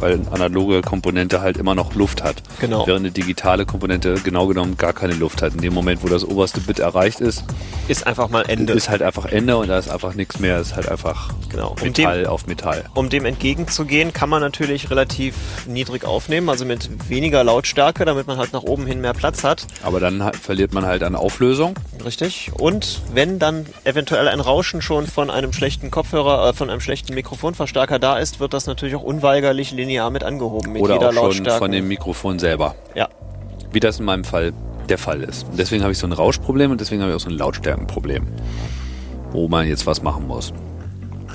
[0.00, 2.42] Weil eine analoge Komponente halt immer noch Luft hat.
[2.60, 2.86] Genau.
[2.86, 5.54] Während eine digitale Komponente genau genommen gar keine Luft hat.
[5.54, 7.44] In dem Moment, wo das oberste Bit erreicht ist,
[7.88, 8.72] Ist einfach mal Ende.
[8.72, 11.74] ist halt einfach Ende und da ist einfach nichts mehr, ist halt einfach Genau.
[11.82, 12.84] Metall dem- auf Metall.
[12.94, 15.34] Um dem entgegenzugehen, kann man natürlich relativ
[15.66, 19.66] niedrig aufnehmen, also mit weniger Lautstärke, damit man halt nach oben hin mehr Platz hat.
[19.82, 21.74] Aber dann verliert man halt an Auflösung.
[22.04, 22.50] Richtig.
[22.58, 27.14] Und wenn dann eventuell ein Rauschen schon von einem schlechten Kopfhörer, äh, von einem schlechten
[27.14, 30.72] Mikrofonverstärker da ist, wird das natürlich auch unweigerlich linear mit angehoben.
[30.72, 31.58] Mit oder jeder auch schon Lautstärke.
[31.58, 32.74] von dem Mikrofon selber.
[32.94, 33.08] Ja.
[33.72, 34.52] Wie das in meinem Fall
[34.88, 35.46] der Fall ist.
[35.48, 38.26] Und deswegen habe ich so ein Rauschproblem und deswegen habe ich auch so ein Lautstärkenproblem.
[39.32, 40.52] Wo man jetzt was machen muss.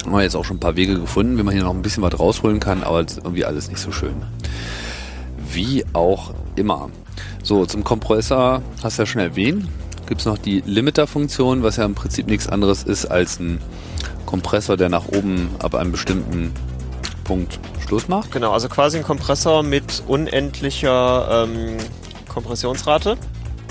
[0.03, 2.03] Haben wir jetzt auch schon ein paar Wege gefunden, wie man hier noch ein bisschen
[2.03, 4.15] was rausholen kann, aber irgendwie alles nicht so schön.
[5.51, 6.89] Wie auch immer.
[7.43, 9.67] So, zum Kompressor hast du ja schon erwähnt.
[10.07, 13.59] Gibt es noch die Limiter-Funktion, was ja im Prinzip nichts anderes ist als ein
[14.25, 16.53] Kompressor, der nach oben ab einem bestimmten
[17.23, 18.31] Punkt Schluss macht.
[18.31, 21.77] Genau, also quasi ein Kompressor mit unendlicher ähm,
[22.27, 23.17] Kompressionsrate,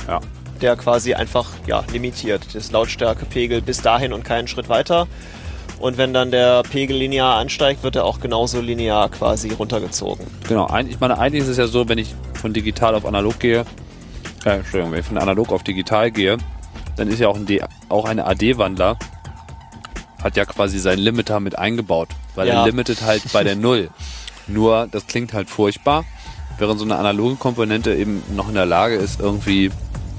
[0.09, 0.19] Ja.
[0.61, 5.07] der quasi einfach ja, limitiert das Lautstärkepegel bis dahin und keinen Schritt weiter.
[5.79, 10.27] Und wenn dann der Pegel linear ansteigt, wird er auch genauso linear quasi runtergezogen.
[10.49, 13.65] Genau, ich meine, eigentlich ist es ja so, wenn ich von digital auf analog gehe,
[14.45, 16.39] äh, Entschuldigung, wenn ich von analog auf digital gehe,
[16.97, 18.99] dann ist ja auch ein, D, auch ein AD-Wandler,
[20.23, 22.61] hat ja quasi seinen Limiter mit eingebaut, weil Ja.
[22.61, 23.91] er limitet halt bei der Null.
[24.47, 26.05] Nur, das klingt halt furchtbar,
[26.59, 29.71] während so eine analoge Komponente eben noch in der Lage ist, irgendwie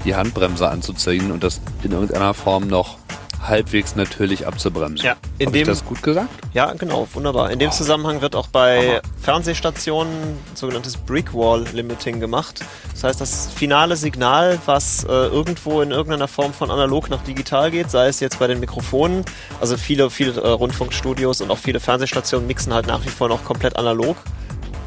[0.04, 2.96] die Handbremse anzuziehen und das in irgendeiner Form noch
[3.42, 5.04] halbwegs natürlich abzubremsen.
[5.04, 6.28] Ja, in Hab ich dem- das gut gesagt?
[6.52, 7.50] Ja, genau, wunderbar.
[7.50, 10.12] In dem Zusammenhang wird auch bei Fernsehstationen
[10.54, 12.60] sogenanntes Brickwall Limiting gemacht.
[12.92, 17.70] Das heißt, das finale Signal, was äh, irgendwo in irgendeiner Form von analog nach digital
[17.70, 19.24] geht, sei es jetzt bei den Mikrofonen,
[19.60, 23.44] also viele, viele äh, Rundfunkstudios und auch viele Fernsehstationen mixen halt nach wie vor noch
[23.44, 24.16] komplett analog.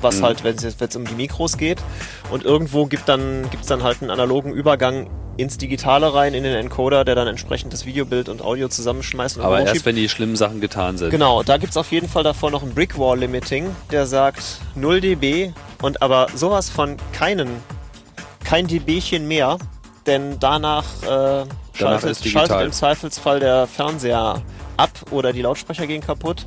[0.02, 1.82] Was halt, wenn es jetzt es um die Mikros geht.
[2.30, 6.56] Und irgendwo gibt dann, gibt's dann halt einen analogen Übergang ins Digitale rein, in den
[6.56, 10.36] Encoder, der dann entsprechend das Videobild und Audio zusammenschmeißt und Aber erst, wenn die schlimmen
[10.36, 11.10] Sachen getan sind.
[11.10, 15.02] Genau, da gibt es auf jeden Fall davor noch ein Brickwall Limiting, der sagt 0
[15.02, 17.50] dB und aber sowas von keinen,
[18.44, 19.58] kein dBchen mehr,
[20.06, 22.48] denn danach, äh, schaltet, ist digital.
[22.48, 24.42] schaltet im Zweifelsfall der Fernseher
[24.78, 26.46] ab oder die Lautsprecher gehen kaputt,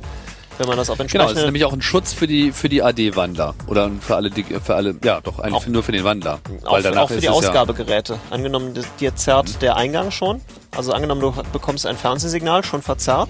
[0.57, 1.39] wenn man das auf Genau, das entsprechende...
[1.41, 3.53] ist nämlich auch ein Schutz für die, für die AD-Wandler.
[3.67, 6.39] Oder für alle, für alle, ja doch, eigentlich Auch- nur für den Wandler.
[6.65, 8.19] auch, für- auch für die es ja- Ausgabegeräte.
[8.29, 10.41] Angenommen, dir zerrt der Eingang schon.
[10.75, 13.29] Also angenommen, du bekommst ein Fernsehsignal schon verzerrt.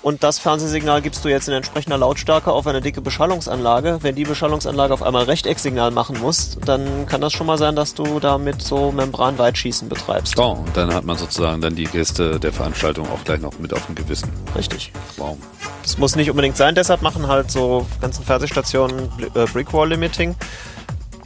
[0.00, 3.98] Und das Fernsehsignal gibst du jetzt in entsprechender Lautstärke auf eine dicke Beschallungsanlage.
[4.02, 7.94] Wenn die Beschallungsanlage auf einmal Rechtecksignal machen muss, dann kann das schon mal sein, dass
[7.94, 10.38] du damit so Membranweitschießen betreibst.
[10.38, 13.72] Oh, und dann hat man sozusagen dann die Gäste der Veranstaltung auch gleich noch mit
[13.72, 14.30] auf dem Gewissen.
[14.56, 14.92] Richtig.
[15.16, 15.36] Wow.
[15.82, 20.36] Das muss nicht unbedingt sein, deshalb machen halt so ganzen Fernsehstationen äh, Brickwall Limiting.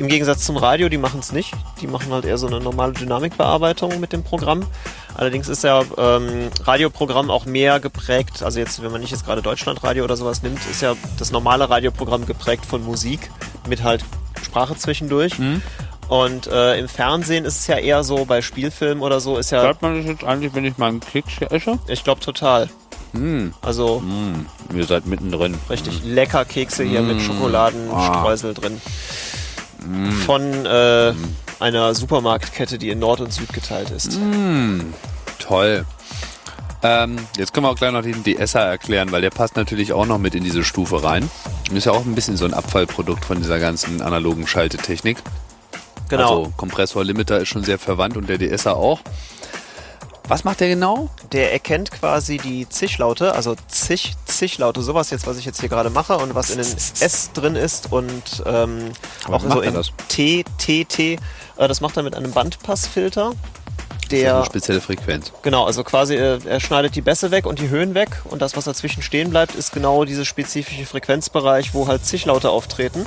[0.03, 1.55] Im Gegensatz zum Radio, die machen es nicht.
[1.81, 4.67] Die machen halt eher so eine normale Dynamikbearbeitung mit dem Programm.
[5.15, 9.43] Allerdings ist ja ähm, Radioprogramm auch mehr geprägt, also jetzt, wenn man nicht jetzt gerade
[9.43, 13.31] Deutschlandradio oder sowas nimmt, ist ja das normale Radioprogramm geprägt von Musik
[13.69, 14.05] mit halt
[14.45, 15.35] Sprache zwischendurch.
[16.09, 19.62] Und äh, im Fernsehen ist es ja eher so, bei Spielfilmen oder so, ist ja,
[19.62, 21.79] Hört man das jetzt eigentlich, wenn ich mal einen Keks esse?
[21.87, 22.69] ich glaube total.
[23.12, 25.55] Hm, Also hm, ihr seid mittendrin.
[25.71, 27.21] Richtig lecker Kekse hier mit Ah.
[27.21, 28.55] Schokoladenstreusel
[29.83, 30.12] drin.
[30.12, 31.12] Von äh,
[31.61, 34.14] einer Supermarktkette, die in Nord und Süd geteilt ist.
[34.14, 34.92] Hm,
[35.38, 35.85] toll.
[36.85, 40.07] Ähm, jetzt können wir auch gleich noch den DSer erklären, weil der passt natürlich auch
[40.07, 41.31] noch mit in diese Stufe rein.
[41.73, 45.18] Ist ja auch ein bisschen so ein Abfallprodukt von dieser ganzen analogen Schaltetechnik.
[46.09, 46.40] Genau.
[46.40, 49.01] Also Kompressor-Limiter ist schon sehr verwandt und der DSer auch.
[50.33, 51.11] Was macht der genau?
[51.33, 55.90] Der erkennt quasi die Zischlaute, also Zich, Zischlaute, sowas jetzt, was ich jetzt hier gerade
[55.90, 58.92] mache und was in den S drin ist und ähm,
[59.31, 59.79] auch so in?
[60.09, 61.18] T, T, T.
[61.59, 63.33] Äh, das macht er mit einem Bandpassfilter.
[64.11, 65.35] Der eine spezielle Frequenz.
[65.42, 68.57] Genau, also quasi äh, er schneidet die Bässe weg und die Höhen weg und das,
[68.57, 73.05] was dazwischen stehen bleibt, ist genau dieser spezifische Frequenzbereich, wo halt Zischlaute auftreten.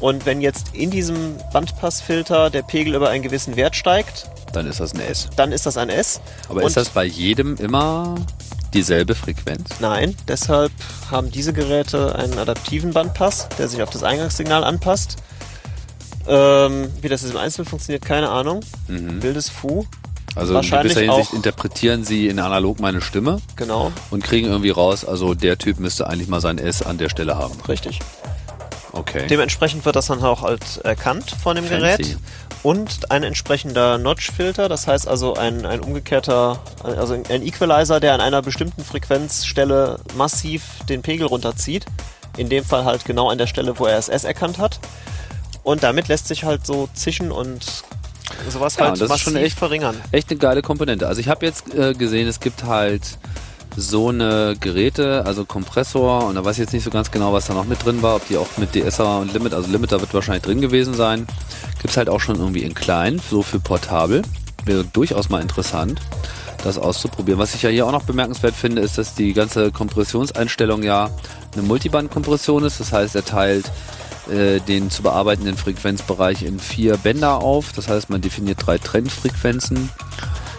[0.00, 4.80] Und wenn jetzt in diesem Bandpassfilter der Pegel über einen gewissen Wert steigt, Dann ist
[4.80, 5.28] das ein S.
[5.36, 6.20] dann ist das ein S.
[6.48, 8.14] Aber und ist das bei jedem immer
[8.74, 9.68] dieselbe Frequenz?
[9.80, 10.70] Nein, deshalb
[11.10, 15.16] haben diese Geräte einen adaptiven Bandpass, der sich auf das Eingangssignal anpasst.
[16.26, 18.60] Ähm, wie das im Einzelnen funktioniert, keine Ahnung.
[18.86, 19.86] Wildes Fu,
[20.34, 25.04] Also in gewisser Hinsicht interpretieren sie in analog meine Stimme genau, und kriegen irgendwie raus,
[25.06, 27.54] also der Typ müsste eigentlich mal sein S an der Stelle haben.
[27.66, 27.98] richtig.
[28.98, 29.26] Okay.
[29.28, 31.80] Dementsprechend wird das dann auch halt erkannt von dem Fancy.
[32.02, 32.18] Gerät.
[32.64, 38.20] Und ein entsprechender Notch-Filter, das heißt also ein, ein umgekehrter, also ein Equalizer, der an
[38.20, 41.86] einer bestimmten Frequenzstelle massiv den Pegel runterzieht,
[42.36, 44.80] In dem Fall halt genau an der Stelle, wo er es S erkannt hat.
[45.62, 47.64] Und damit lässt sich halt so Zischen und
[48.48, 49.96] sowas Ja, halt das ist massiv schon echt- verringern.
[50.12, 51.06] Echt eine geile Komponente.
[51.06, 53.02] Also ich habe jetzt äh, gesehen, es gibt halt
[53.78, 57.46] so eine Geräte, also Kompressor und da weiß ich jetzt nicht so ganz genau, was
[57.46, 60.12] da noch mit drin war, ob die auch mit DSer und Limit, also Limiter wird
[60.12, 61.28] wahrscheinlich drin gewesen sein.
[61.76, 64.22] Gibt es halt auch schon irgendwie in klein, so für portabel.
[64.64, 66.00] Wäre durchaus mal interessant,
[66.64, 67.38] das auszuprobieren.
[67.38, 71.08] Was ich ja hier auch noch bemerkenswert finde, ist, dass die ganze Kompressionseinstellung ja
[71.52, 72.80] eine Multiband-Kompression ist.
[72.80, 73.70] Das heißt, er teilt
[74.28, 77.72] äh, den zu bearbeitenden Frequenzbereich in vier Bänder auf.
[77.74, 79.88] Das heißt, man definiert drei Trennfrequenzen.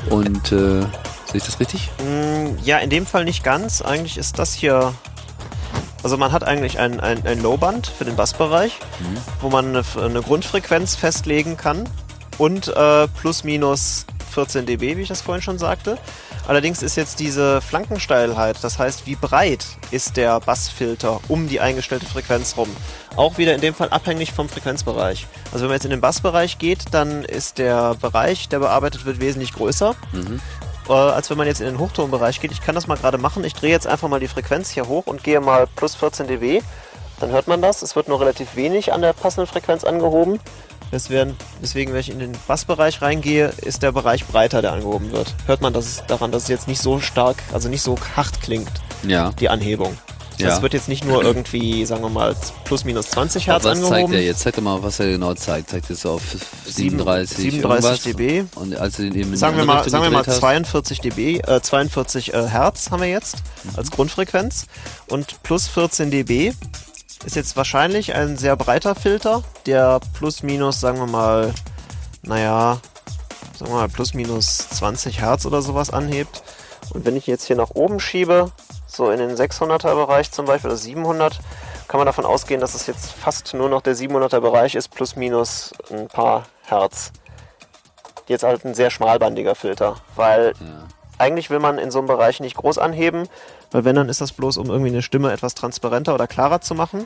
[0.10, 0.86] Und äh,
[1.32, 1.90] sehe ich das richtig?
[2.00, 3.82] Mm, Ja, in dem Fall nicht ganz.
[3.82, 4.94] Eigentlich ist das hier.
[6.02, 8.72] Also man hat eigentlich ein, ein, ein Lowband für den Bassbereich,
[9.42, 11.90] wo man eine, eine Grundfrequenz festlegen kann
[12.38, 15.98] und äh, plus minus 14 dB, wie ich das vorhin schon sagte.
[16.48, 22.06] Allerdings ist jetzt diese Flankensteilheit, das heißt, wie breit ist der Bassfilter um die eingestellte
[22.06, 22.70] Frequenz rum,
[23.18, 25.28] auch wieder in dem Fall abhängig vom Frequenzbereich.
[25.52, 29.20] Also wenn man jetzt in den Bassbereich geht, dann ist der Bereich, der bearbeitet wird,
[29.20, 29.96] wesentlich größer
[30.90, 32.52] äh, als wenn man jetzt in den Hochtonbereich geht.
[32.52, 33.44] Ich kann das mal gerade machen.
[33.44, 36.62] Ich drehe jetzt einfach mal die Frequenz hier hoch und gehe mal plus 14 dB.
[37.20, 37.82] Dann hört man das.
[37.82, 40.40] Es wird nur relativ wenig an der passenden Frequenz angehoben.
[40.92, 45.36] Deswegen, deswegen, wenn ich in den Bassbereich reingehe, ist der Bereich breiter, der angehoben wird.
[45.46, 48.72] Hört man das daran, dass es jetzt nicht so stark, also nicht so hart klingt,
[49.04, 49.32] Ja.
[49.40, 49.96] die Anhebung.
[50.40, 50.56] Das Ja.
[50.56, 53.86] es wird jetzt nicht nur irgendwie, sagen wir mal, plus minus 20 Hertz was zeigt
[53.92, 54.14] angehoben.
[54.14, 54.40] er jetzt?
[54.40, 55.70] Zeig doch mal, was er genau zeigt.
[55.70, 56.22] Zeigt es auf
[56.66, 58.04] 37, 37 irgendwas?
[58.04, 58.46] dB.
[58.56, 60.40] Und als du den eben Sagen wir mal, Richtung sagen wir mal gedreht hast?
[60.40, 63.38] 42 dB, äh, 42 äh, Hertz haben wir jetzt
[63.76, 64.66] als Grundfrequenz
[65.10, 66.54] und plus 14 dB
[67.26, 71.54] ist jetzt wahrscheinlich ein sehr breiter Filter, der plus minus, sagen wir mal,
[72.22, 72.80] naja,
[73.58, 76.44] sagen wir mal plus minus 20 Hertz oder sowas anhebt.
[76.92, 78.52] Und wenn ich jetzt hier nach oben schiebe,
[78.90, 81.40] so in den 600er Bereich zum Beispiel, oder 700,
[81.88, 85.16] kann man davon ausgehen, dass es jetzt fast nur noch der 700er Bereich ist, plus
[85.16, 87.12] minus ein paar Hertz
[88.30, 90.66] jetzt halt ein sehr schmalbandiger Filter, weil Ja.
[91.20, 93.28] Eigentlich will man in so einem Bereich nicht groß anheben,
[93.72, 96.74] weil wenn, dann ist das bloß, um irgendwie eine Stimme etwas transparenter oder klarer zu
[96.74, 97.06] machen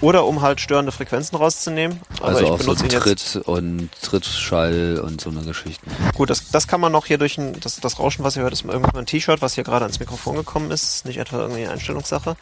[0.00, 2.00] oder um halt störende Frequenzen rauszunehmen.
[2.18, 3.32] Aber Also ich auch so benutze jetzt.
[3.32, 5.90] Tritt und Trittschall und so eine Geschichten.
[6.16, 8.52] Gut, das, das kann man noch hier durch ein, das, das Rauschen, was ihr hört,
[8.52, 11.62] ist irgendwann ein T-Shirt, was hier gerade ans Mikrofon gekommen ist, ist nicht etwa irgendwie
[11.62, 12.36] eine Einstellungssache.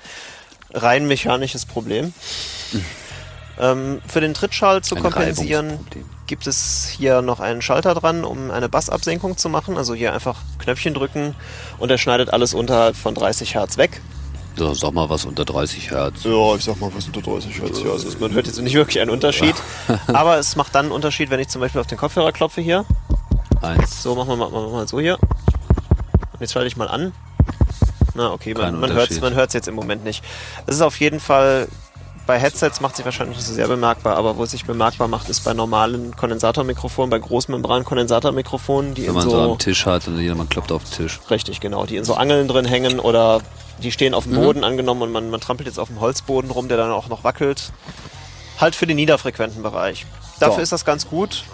[0.72, 2.14] Rein mechanisches Problem.
[3.60, 5.78] Ähm, für den Trittschall zu Ein kompensieren,
[6.26, 9.76] gibt es hier noch einen Schalter dran, um eine Bassabsenkung zu machen.
[9.76, 11.34] Also hier einfach Knöpfchen drücken
[11.78, 14.00] und er schneidet alles unterhalb von 30 Hertz weg.
[14.56, 16.24] So, sag mal was unter 30 Hertz.
[16.24, 17.82] Ja, ich sag mal, was unter 30 Hertz.
[17.82, 19.54] Ja, also man hört jetzt nicht wirklich einen Unterschied.
[20.08, 22.84] aber es macht dann einen Unterschied, wenn ich zum Beispiel auf den Kopfhörer klopfe hier.
[23.62, 24.02] Eins.
[24.02, 25.18] So, machen wir mal, machen wir mal so hier.
[25.20, 27.12] Und jetzt schalte ich mal an.
[28.14, 30.24] Na, okay, Kein man, man hört es man hört's jetzt im Moment nicht.
[30.66, 31.68] Es ist auf jeden Fall,
[32.30, 35.28] bei Headsets macht sich wahrscheinlich nicht so sehr bemerkbar, aber wo es sich bemerkbar macht,
[35.28, 40.06] ist bei normalen Kondensatormikrofonen, bei Großmembran-Kondensatormikrofonen, die Wenn in man so, so, am Tisch hat
[40.06, 41.18] und jemand klopft auf den Tisch.
[41.28, 43.40] richtig, genau, die in so Angeln drin hängen oder
[43.82, 44.14] die stehen Mhm.
[44.14, 46.92] auf dem Boden angenommen und man, man trampelt jetzt auf dem Holzboden rum, der dann
[46.92, 47.72] auch noch wackelt.
[48.60, 50.06] Halt für den niederfrequenten Bereich.
[50.40, 50.62] Dafür So.
[50.62, 51.44] ist das ganz gut.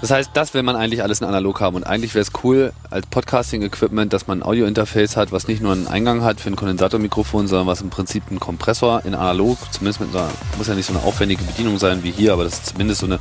[0.00, 1.74] Das heißt, das will man eigentlich alles in analog haben.
[1.76, 5.72] Und eigentlich wäre es cool als Podcasting-Equipment, dass man ein Audio-Interface hat, was nicht nur
[5.72, 10.00] einen Eingang hat für ein Kondensatormikrofon, sondern was im Prinzip ein Kompressor in analog, zumindest
[10.00, 12.54] mit so einer, muss ja nicht so eine aufwendige Bedienung sein wie hier, aber das
[12.54, 13.18] ist zumindest so, eine,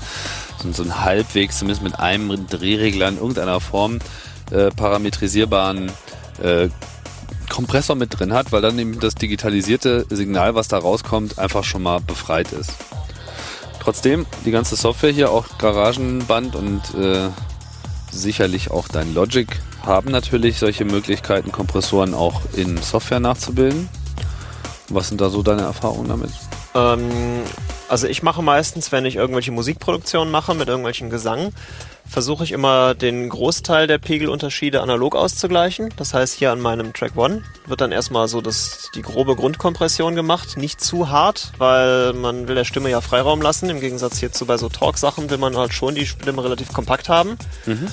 [0.61, 3.99] so, ein- so ein halbwegs, zumindest mit einem Drehregler in irgendeiner Form
[4.51, 5.91] äh, parametrisierbaren
[6.43, 6.69] äh,
[7.49, 11.81] Kompressor mit drin hat, weil dann eben das digitalisierte Signal, was da rauskommt, einfach schon
[11.81, 12.71] mal befreit ist.
[13.87, 17.29] Trotzdem, die ganze Software hier, auch Garagenband und äh,
[18.11, 19.47] sicherlich auch dein Logic
[19.85, 23.87] haben natürlich solche Möglichkeiten, Kompressoren auch in Software nachzubilden.
[24.89, 26.31] Was sind da so deine Erfahrungen damit?
[26.75, 27.43] Ähm,
[27.87, 31.53] also ich mache meistens, wenn ich irgendwelche Musikproduktionen mache mit irgendwelchen Gesang,
[32.09, 35.93] versuche ich immer den Großteil der Pegelunterschiede analog auszugleichen.
[35.97, 40.15] Das heißt, hier an meinem Track One wird dann erstmal so das, die grobe Grundkompression
[40.15, 40.57] gemacht.
[40.57, 43.69] Nicht zu hart, weil man will der Stimme ja Freiraum lassen.
[43.69, 47.37] Im Gegensatz hierzu bei so Talk-Sachen will man halt schon die Stimme relativ kompakt haben.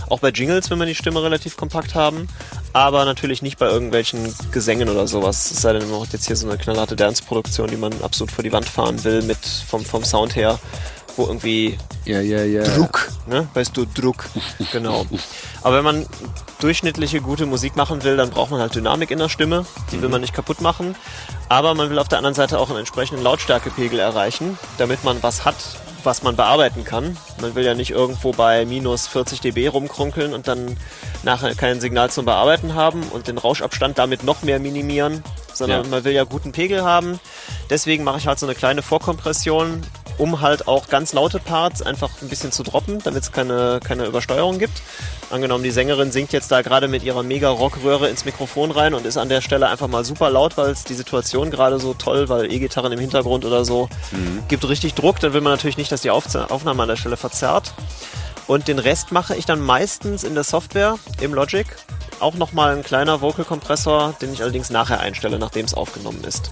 [0.09, 2.29] Auch bei Jingles will man die Stimme relativ kompakt haben.
[2.73, 5.51] Aber natürlich nicht bei irgendwelchen Gesängen oder sowas.
[5.51, 8.43] Es sei denn, man macht jetzt hier so eine knallharte Dance-Produktion, die man absolut vor
[8.43, 10.59] die Wand fahren will, mit vom, vom Sound her,
[11.17, 12.63] wo irgendwie Ja, ja, ja.
[12.65, 13.47] Druck, ne?
[13.55, 14.27] Weißt du, Druck,
[14.73, 15.07] genau.
[15.63, 16.07] Aber wenn man
[16.61, 19.65] durchschnittliche, gute Musik machen will, dann braucht man halt Dynamik in der Stimme.
[19.93, 20.95] Die will man nicht kaputt machen.
[21.49, 25.45] Aber man will auf der anderen Seite auch einen entsprechenden Lautstärkepegel erreichen, damit man was
[25.45, 25.57] hat,
[26.05, 27.17] was man bearbeiten kann.
[27.41, 30.77] Man will ja nicht irgendwo bei minus 40 dB rumkrunkeln und dann
[31.23, 35.23] nachher kein Signal zum Bearbeiten haben und den Rauschabstand damit noch mehr minimieren.
[35.53, 35.89] sondern Ja.
[35.89, 37.21] man will ja guten Pegel haben.
[37.71, 39.83] Deswegen mache ich halt so eine kleine Vorkompression,
[40.19, 44.07] um halt auch ganz laute Parts einfach ein bisschen zu droppen, damit es keine, keine
[44.07, 44.83] Übersteuerung gibt.
[45.31, 49.17] Angenommen, die Sängerin singt jetzt da gerade mit ihrer Mega-Rock-Röhre ins Mikrofon rein und ist
[49.17, 52.53] an der Stelle einfach mal super laut, weil es die Situation gerade so toll, weil
[52.53, 53.89] E-Gitarren im Hintergrund oder so,
[54.49, 55.21] gibt richtig Druck.
[55.21, 57.73] Dann will man natürlich nicht, dass die Aufnahme an der Stelle verzerrt.
[58.47, 61.67] Und den Rest mache ich dann meistens in der Software, im Logic.
[62.21, 66.51] Auch nochmal ein kleiner Vocal-Kompressor, den ich allerdings nachher einstelle, nachdem es aufgenommen ist.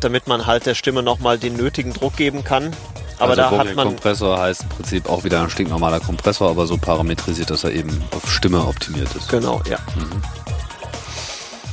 [0.00, 2.74] Damit man halt der Stimme nochmal den nötigen Druck geben kann.
[3.18, 3.88] Aber also da hat man.
[3.88, 8.02] Kompressor heißt im Prinzip auch wieder ein stinknormaler Kompressor, aber so parametrisiert, dass er eben
[8.12, 9.28] auf Stimme optimiert ist.
[9.28, 9.78] Genau, ja.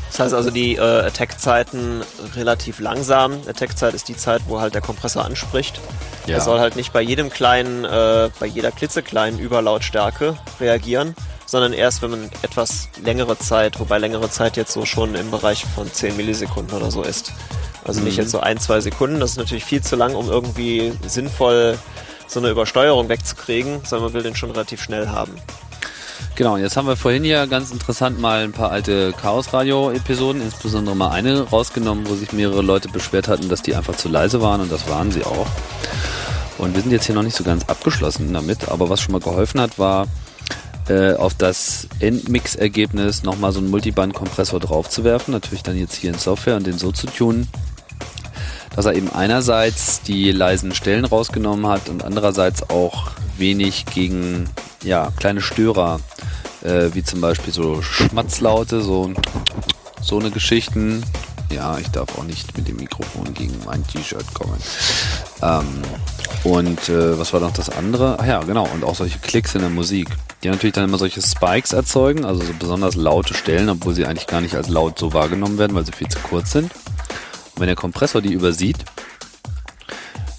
[0.10, 2.02] Das heißt also, die äh, Attack-Zeiten
[2.36, 3.34] relativ langsam.
[3.48, 5.80] Attack-Zeit ist die Zeit, wo halt der Kompressor anspricht.
[6.26, 6.36] Ja.
[6.36, 11.16] Er soll halt nicht bei jedem kleinen, äh, bei jeder klitzekleinen Überlautstärke reagieren,
[11.48, 15.66] sondern erst, wenn man etwas längere Zeit, wobei längere Zeit jetzt so schon im Bereich
[15.74, 17.34] von 10 Millisekunden oder so ist.
[17.86, 18.24] Also nicht Mhm.
[18.24, 21.80] jetzt so ein, zwei Sekunden, das ist natürlich viel zu lang, um irgendwie sinnvoll
[22.28, 25.34] so eine Übersteuerung wegzukriegen, sondern man will den schon relativ schnell haben.
[26.36, 31.10] Genau, jetzt haben wir vorhin ja ganz interessant mal ein paar alte Chaos-Radio-Episoden, insbesondere mal
[31.10, 34.72] eine rausgenommen, wo sich mehrere Leute beschwert hatten, dass die einfach zu leise waren und
[34.72, 35.48] das waren sie auch.
[36.58, 39.22] Und wir sind jetzt hier noch nicht so ganz abgeschlossen damit, aber was schon mal
[39.22, 40.08] geholfen hat, war
[40.89, 46.56] äh, auf das Endmix-Ergebnis nochmal so einen Multiband-Kompressor draufzuwerfen, natürlich dann jetzt hier in Software
[46.56, 47.47] und den so zu tunen,
[48.76, 54.50] dass er eben einerseits die leisen Stellen rausgenommen hat und andererseits auch wenig gegen
[54.84, 56.00] ja, kleine Störer,
[56.63, 59.12] äh, wie zum Beispiel so Schmatzlaute, so,
[60.02, 61.04] so eine Geschichten.
[61.52, 64.58] Ja, ich darf auch nicht mit dem Mikrofon gegen mein T-Shirt kommen.
[65.41, 65.82] Ähm,
[66.44, 68.18] und äh, was war noch das andere?
[68.20, 70.10] Ach ja, genau, und auch solche Klicks in der Musik,
[70.44, 74.28] die natürlich dann immer solche Spikes erzeugen, also so besonders laute Stellen, obwohl sie eigentlich
[74.28, 76.72] gar nicht als laut so wahrgenommen werden, weil sie viel zu kurz sind.
[76.74, 78.78] Und wenn der Kompressor die übersieht,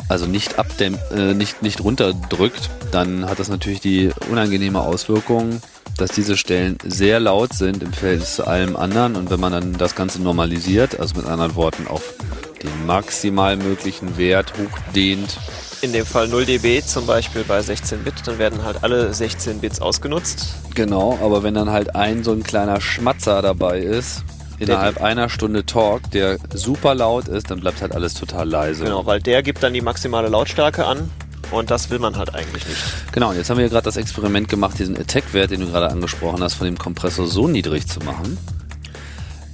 [0.08, 5.60] also nicht abdämmt, äh, nicht, nicht runterdrückt, dann hat das natürlich die unangenehme Auswirkung,
[5.96, 9.72] dass diese Stellen sehr laut sind im Verhältnis zu allem anderen und wenn man dann
[9.74, 12.14] das Ganze normalisiert, also mit anderen Worten auf
[12.62, 15.38] den maximal möglichen Wert hochdehnt,
[15.80, 19.60] In dem Fall 0 dB zum Beispiel bei 16 Bit, dann werden halt alle 16
[19.60, 20.54] Bits ausgenutzt.
[20.74, 24.24] Genau, aber wenn dann halt ein so ein kleiner Schmatzer dabei ist,
[24.58, 28.84] innerhalb einer Stunde Talk, der super laut ist, dann bleibt halt alles total leise.
[28.84, 31.10] Genau, weil der gibt dann die maximale Lautstärke an
[31.52, 32.82] und das will man halt eigentlich nicht.
[33.12, 36.42] Genau, und jetzt haben wir gerade das Experiment gemacht, diesen Attack-Wert, den du gerade angesprochen
[36.42, 38.36] hast, von dem Kompressor so niedrig zu machen,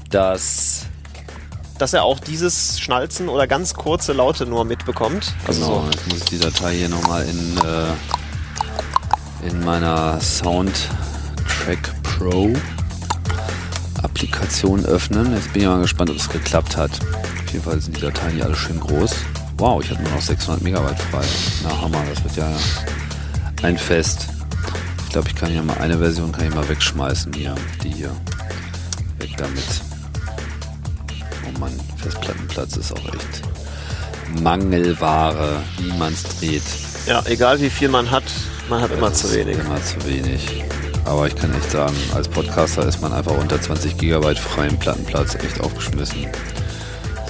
[0.09, 0.87] dass
[1.79, 5.35] Dass er auch dieses Schnalzen oder ganz kurze Laute nur mitbekommt.
[5.47, 5.91] Also genau, so.
[5.91, 12.53] jetzt muss ich die Datei hier nochmal in, äh, in meiner Soundtrack Pro
[14.03, 15.35] Applikation öffnen.
[15.35, 16.93] Jetzt bin ich mal gespannt, ob es geklappt hat.
[16.93, 19.13] Auf jeden Fall sind die Dateien hier alle schön groß.
[19.59, 21.25] Wow, ich habe nur noch 600 Megabyte frei.
[21.63, 22.53] Na Hammer, das wird ja
[23.63, 24.29] ein Fest.
[25.05, 27.55] Ich glaube, ich kann hier mal eine Version kann ich mal wegschmeißen hier.
[27.83, 28.11] Die hier.
[29.19, 29.94] Weg damit.
[31.47, 33.43] Oh Mann, Festplattenplatz ist auch echt
[34.43, 36.63] Mangelware, wie man es dreht.
[37.07, 38.25] Ja, egal wie viel man hat,
[38.69, 39.59] man hat immer Das zu ist wenig.
[39.59, 40.65] Immer zu wenig.
[41.05, 45.35] Aber ich kann echt sagen, als Podcaster ist man einfach unter 20 Gigabyte freien Plattenplatz
[45.35, 46.27] echt aufgeschmissen.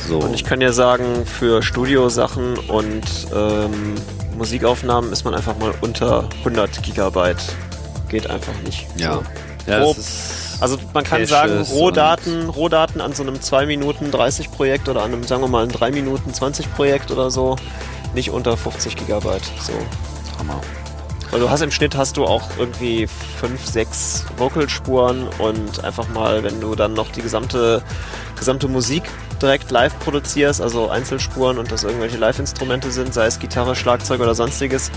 [0.09, 0.18] So.
[0.20, 3.03] Und ich kann ja sagen, für Studiosachen und
[3.35, 3.94] ähm,
[4.37, 7.42] Musikaufnahmen ist man einfach mal unter 100 Gigabyte.
[8.09, 8.87] Geht einfach nicht.
[8.96, 9.14] ja.
[9.14, 9.22] So.
[9.70, 9.96] ja Grob.
[10.61, 15.03] Also man kann Caches sagen, Rohdaten, Rohdaten an so einem 2 Minuten 30 Projekt oder
[15.03, 17.57] an einem, sagen wir mal, einem 3 Minuten 20 Projekt oder so,
[18.14, 19.45] nicht unter 50 Gigabyte.
[19.61, 19.73] So.
[20.38, 20.61] Hammer.
[21.31, 26.45] Weil du hast im Schnitt hast du auch irgendwie 5, 6 Vocalspuren und einfach mal,
[26.45, 27.83] wenn du dann noch die gesamte,
[28.38, 29.03] gesamte Musik
[29.43, 34.35] direkt live produzierst, also Einzelspuren und das irgendwelche Live-Instrumente sind, sei es Gitarre, Schlagzeug oder
[34.35, 34.93] sonstiges,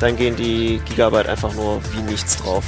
[0.00, 2.62] dann gehen die Gigabyte einfach nur wie nichts drauf.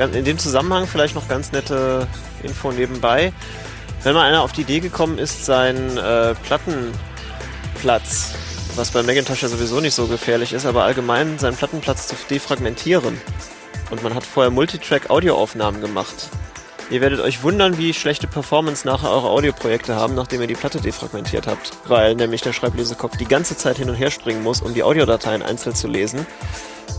[0.00, 2.08] In dem Zusammenhang vielleicht noch ganz nette
[2.42, 3.32] Info nebenbei.
[4.02, 8.32] Wenn mal einer auf die Idee gekommen ist, seinen äh, Plattenplatz,
[8.76, 13.20] was bei Macintosh ja sowieso nicht so gefährlich ist, aber allgemein seinen Plattenplatz zu defragmentieren
[13.90, 16.30] und man hat vorher Multitrack-Audioaufnahmen gemacht.
[16.90, 20.80] Ihr werdet euch wundern, wie schlechte Performance nachher eure Audioprojekte haben, nachdem ihr die Platte
[20.80, 21.72] defragmentiert habt.
[21.86, 25.42] Weil nämlich der Schreiblesekopf die ganze Zeit hin und her springen muss, um die Audiodateien
[25.42, 26.26] einzeln zu lesen.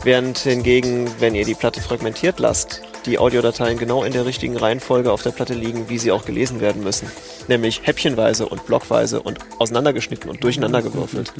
[0.03, 5.11] Während hingegen, wenn ihr die Platte fragmentiert lasst, die Audiodateien genau in der richtigen Reihenfolge
[5.11, 7.11] auf der Platte liegen, wie sie auch gelesen werden müssen.
[7.47, 11.33] Nämlich häppchenweise und blockweise und auseinandergeschnitten und durcheinandergewürfelt.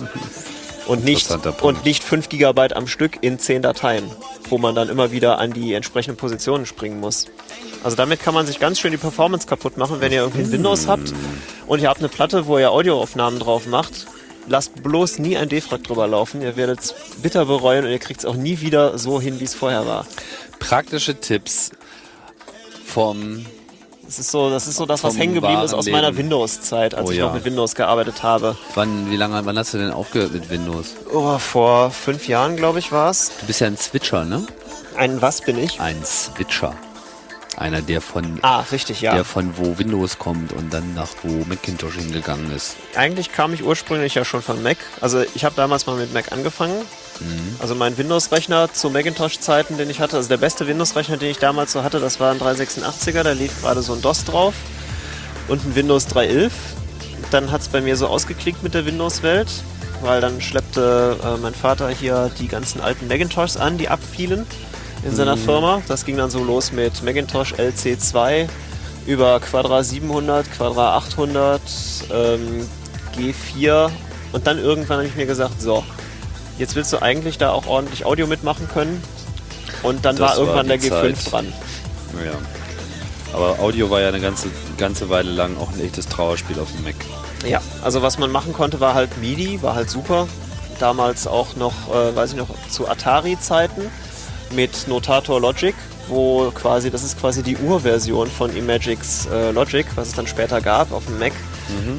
[0.87, 1.29] Und nicht,
[1.61, 4.03] und nicht 5 GB am Stück in 10 Dateien,
[4.49, 7.27] wo man dann immer wieder an die entsprechenden Positionen springen muss.
[7.83, 10.51] Also damit kann man sich ganz schön die Performance kaputt machen, wenn ihr irgendwie ein
[10.51, 11.13] Windows habt
[11.67, 14.07] und ihr habt eine Platte, wo ihr Audioaufnahmen drauf macht.
[14.47, 16.41] Lasst bloß nie ein Defrag drüber laufen.
[16.41, 19.43] Ihr werdet es bitter bereuen und ihr kriegt es auch nie wieder so hin, wie
[19.45, 20.05] es vorher war.
[20.59, 21.71] Praktische Tipps
[22.85, 23.45] vom
[24.05, 26.17] Das ist so, das ist so das, was hängen geblieben ist aus meiner Leben.
[26.17, 27.27] Windows-Zeit, als Oh ich ja.
[27.27, 28.57] noch mit Windows gearbeitet habe.
[28.75, 30.95] Wann, wie lange, wann hast du denn aufgehört mit Windows?
[31.13, 33.31] Oh, vor fünf Jahren, glaube ich, war es.
[33.39, 34.45] Du bist ja ein Switcher, ne?
[34.97, 35.79] Ein was bin ich?
[35.79, 36.75] Ein Switcher.
[37.57, 39.13] Einer, der von, Ah, richtig, ja.
[39.13, 42.77] der von wo Windows kommt und dann nach wo Macintosh hingegangen ist.
[42.95, 44.77] Eigentlich kam ich ursprünglich ja schon von Mac.
[45.01, 46.81] Also ich habe damals mal mit Mac angefangen.
[47.59, 51.71] Also mein Windows-Rechner zu Macintosh-Zeiten, den ich hatte, also der beste Windows-Rechner, den ich damals
[51.71, 54.55] so hatte, das war ein 386er, da lief gerade so ein DOS drauf
[55.47, 56.49] und ein Windows 3.11.
[57.29, 59.49] Dann hat es bei mir so ausgeklickt mit der Windows-Welt,
[60.01, 64.47] weil dann schleppte äh, mein Vater hier die ganzen alten Macintoshs an, die abfielen
[65.03, 65.81] in seiner Firma.
[65.87, 68.47] Das ging dann so los mit Macintosh LC2
[69.07, 71.61] über Quadra 700, Quadra 800,
[72.13, 72.67] ähm,
[73.17, 73.89] G4
[74.31, 75.83] und dann irgendwann habe ich mir gesagt, so,
[76.57, 79.01] jetzt willst du eigentlich da auch ordentlich Audio mitmachen können.
[79.83, 81.31] Und dann Das war irgendwann war der die G5 Zeit.
[81.31, 81.53] dran.
[82.13, 82.33] Naja.
[83.33, 86.83] Aber Audio war ja eine ganze, ganze Weile lang auch ein echtes Trauerspiel auf dem
[86.83, 86.95] Mac.
[87.45, 90.27] Ja, also was man machen konnte, war halt MIDI, war halt super.
[90.79, 93.89] Damals auch noch, äh, weiß ich noch, zu Atari-Zeiten
[94.53, 95.75] mit Notator Logic,
[96.07, 100.61] wo quasi, das ist quasi die Urversion von Imagics äh, Logic, was es dann später
[100.61, 101.33] gab auf dem Mac.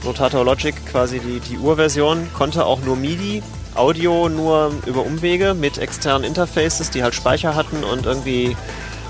[0.05, 3.43] Notator Logic, quasi die, die Urversion, konnte auch nur MIDI,
[3.75, 8.57] Audio nur über Umwege mit externen Interfaces, die halt Speicher hatten und irgendwie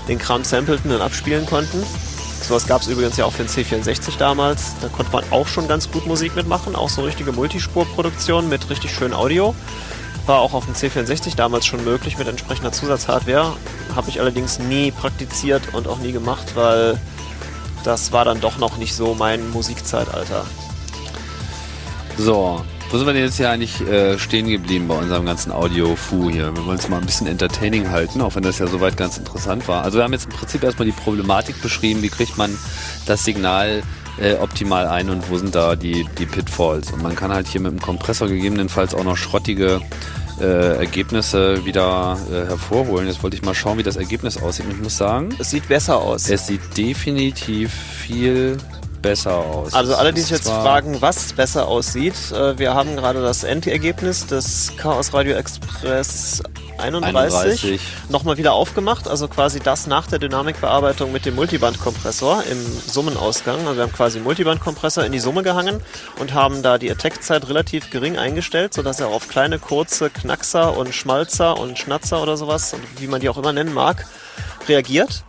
[0.07, 1.83] den Kram sampleten und abspielen konnten.
[2.41, 4.73] Sowas gab es übrigens ja auch für den C64 damals.
[4.81, 8.91] Da konnte man auch schon ganz gut Musik mitmachen, auch so richtige Multispurproduktion mit richtig
[8.91, 9.55] schön Audio.
[10.25, 13.53] War auch auf dem C64 damals schon möglich mit entsprechender Zusatzhardware.
[13.95, 16.99] Habe ich allerdings nie praktiziert und auch nie gemacht, weil
[17.83, 20.45] das war dann doch noch nicht so mein Musikzeitalter.
[22.17, 26.29] So, wo sind wir denn jetzt hier eigentlich äh, stehen geblieben bei unserem ganzen Audio-Fu
[26.29, 26.55] hier?
[26.55, 29.67] Wir wollen es mal ein bisschen entertaining halten, auch wenn das ja soweit ganz interessant
[29.67, 29.83] war.
[29.83, 32.55] Also wir haben jetzt im Prinzip erstmal die Problematik beschrieben, wie kriegt man
[33.07, 33.81] das Signal
[34.19, 36.91] äh, optimal ein und wo sind da die, die Pitfalls.
[36.91, 39.81] Und man kann halt hier mit dem Kompressor gegebenenfalls auch noch schrottige
[40.39, 43.07] äh, Ergebnisse wieder äh, hervorholen.
[43.07, 44.65] Jetzt wollte ich mal schauen, wie das Ergebnis aussieht.
[44.65, 46.29] Und ich muss sagen, Es sieht besser aus.
[46.29, 48.57] es sieht definitiv viel
[49.03, 49.73] besser aus.
[49.73, 54.25] Also alle, die sich jetzt fragen, was besser aussieht, äh, wir haben gerade das Endergebnis
[54.25, 56.41] des Chaos Radio Express
[56.79, 57.81] 31, 31.
[58.09, 59.07] nochmal wieder aufgemacht.
[59.07, 63.59] Also quasi das nach der Dynamikbearbeitung mit dem Multibandkompressor im Summenausgang.
[63.59, 65.81] Also wir haben quasi einen Multibandkompressor in die Summe gehangen
[66.19, 70.95] und haben da die Attack-Zeit relativ gering eingestellt, sodass er auf kleine, kurze Knackser und
[70.95, 74.07] Schmalzer und Schnatzer oder sowas, wie man die auch immer nennen mag,
[74.67, 75.23] reagiert.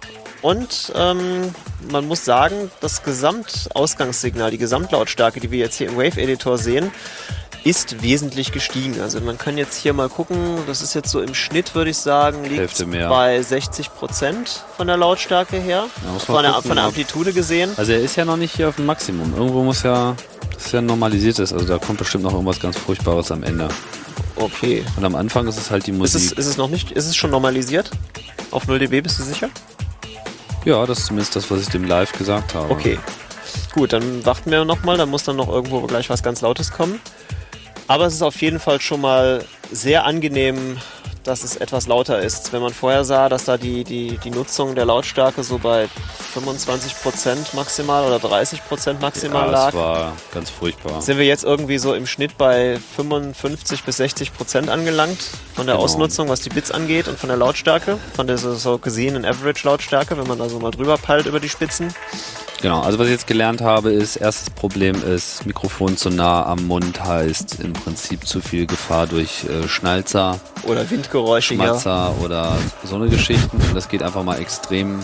[0.44, 1.54] Und ähm,
[1.90, 6.90] man muss sagen, das Gesamtausgangssignal, die Gesamtlautstärke, die wir jetzt hier im Wave-Editor sehen,
[7.64, 9.00] ist wesentlich gestiegen.
[9.00, 11.96] Also man kann jetzt hier mal gucken, das ist jetzt so im Schnitt, würde ich
[11.96, 17.32] sagen, liegt bei 60 Prozent von der Lautstärke her, Ja, von der, von der Amplitude
[17.32, 17.70] gesehen.
[17.78, 19.32] Also er ist ja noch nicht hier auf dem Maximum.
[19.34, 20.14] Irgendwo muss ja,
[20.52, 23.68] das ist ja normalisiert Also da kommt bestimmt noch irgendwas ganz Furchtbares am Ende.
[24.36, 24.84] Okay.
[24.98, 26.32] Und am Anfang ist es halt die Ist Musik.
[26.32, 27.90] es, ist es noch nicht, ist es schon normalisiert?
[28.50, 29.48] Auf 0 dB bist du sicher?
[30.64, 32.72] Ja, das ist zumindest das, was ich dem live gesagt habe.
[32.72, 32.98] Okay.
[33.72, 37.00] Gut, dann warten wir nochmal, dann muss dann noch irgendwo gleich was ganz Lautes kommen.
[37.86, 40.78] Aber es ist auf jeden Fall schon mal sehr angenehm,
[41.24, 42.52] dass es etwas lauter ist.
[42.52, 45.88] Wenn man vorher sah, dass da die, die, die Nutzung der Lautstärke so bei
[46.34, 51.00] 25% maximal oder 30% maximal Ja, lag, das war ganz furchtbar.
[51.00, 55.18] sind wir jetzt irgendwie so im Schnitt bei 55 bis 60% angelangt
[55.54, 55.84] von der Genau.
[55.84, 60.26] Ausnutzung, was die Bits angeht und von der Lautstärke, von der so, gesehenen Average-Lautstärke, wenn
[60.26, 61.94] man da so mal drüber peilt über die Spitzen.
[62.62, 66.66] Genau, also was ich jetzt gelernt habe, ist, erstes Problem ist, Mikrofon zu nah am
[66.66, 71.56] Mund heißt im Prinzip zu viel Gefahr durch äh, Schnalzer, Oder Windgeräusche hier.
[71.56, 73.56] Schmatzer oder so eine Geschichten.
[73.56, 75.00] Und das geht einfach mal extrem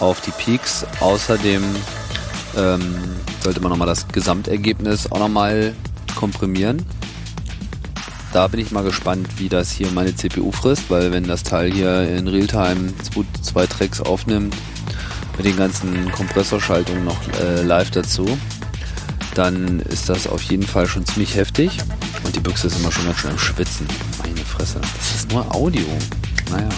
[0.00, 0.86] auf die Peaks.
[1.00, 1.62] Außerdem
[2.56, 2.94] ähm,
[3.42, 5.74] sollte man nochmal das Gesamtergebnis auch nochmal
[6.14, 6.84] komprimieren.
[8.32, 11.70] Da bin ich mal gespannt, wie das hier meine CPU frisst, weil wenn das Teil
[11.70, 14.56] hier in Realtime zwei, zwei Tracks aufnimmt,
[15.36, 18.26] mit den ganzen Kompressorschaltungen noch äh, live dazu,
[19.34, 21.78] dann ist das auf jeden Fall schon ziemlich heftig.
[22.24, 23.86] Und die Büchse ist immer schon ganz schön am Schwitzen.
[24.62, 24.80] Fresse.
[24.80, 25.84] Das ist nur Audio.
[26.50, 26.68] Naja.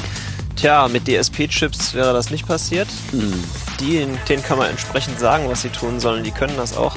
[0.56, 2.88] Tja, mit DSP-Chips wäre das nicht passiert.
[3.10, 3.44] Hm.
[3.80, 6.24] Die, denen kann man entsprechend sagen, was sie tun sollen.
[6.24, 6.96] Die können das auch.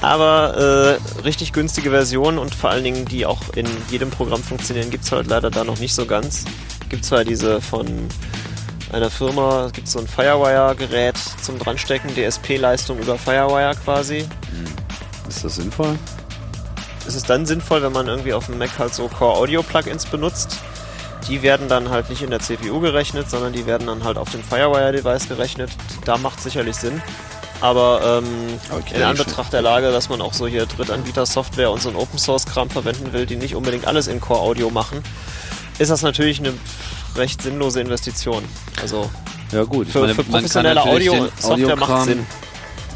[0.00, 4.90] Aber äh, richtig günstige Versionen und vor allen Dingen, die auch in jedem Programm funktionieren,
[4.90, 6.44] gibt es halt leider da noch nicht so ganz.
[6.88, 7.86] Gibt zwar diese von
[8.90, 14.24] einer Firma, es gibt so ein Firewire-Gerät zum Dranstecken, DSP-Leistung über Firewire quasi.
[15.28, 15.98] Ist das sinnvoll?
[17.06, 20.58] Es ist dann sinnvoll, wenn man irgendwie auf dem Mac halt so Core-Audio-Plugins benutzt.
[21.28, 24.30] Die werden dann halt nicht in der CPU gerechnet, sondern die werden dann halt auf
[24.30, 25.70] dem Firewire-Device gerechnet.
[26.04, 27.00] Da macht sicherlich Sinn.
[27.60, 31.90] Aber ähm, Okay, in Anbetracht der Lage, dass man auch so hier Drittanbieter-Software und so
[31.90, 35.00] ein Open-Source-Kram verwenden will, die nicht unbedingt alles in Core-Audio machen,
[35.78, 36.54] ist das natürlich eine
[37.14, 38.42] recht sinnlose Investition.
[38.80, 39.08] Also
[39.52, 42.26] Ja gut, für, meine, für professionelle Audio-Software macht Audiokram- Sinn.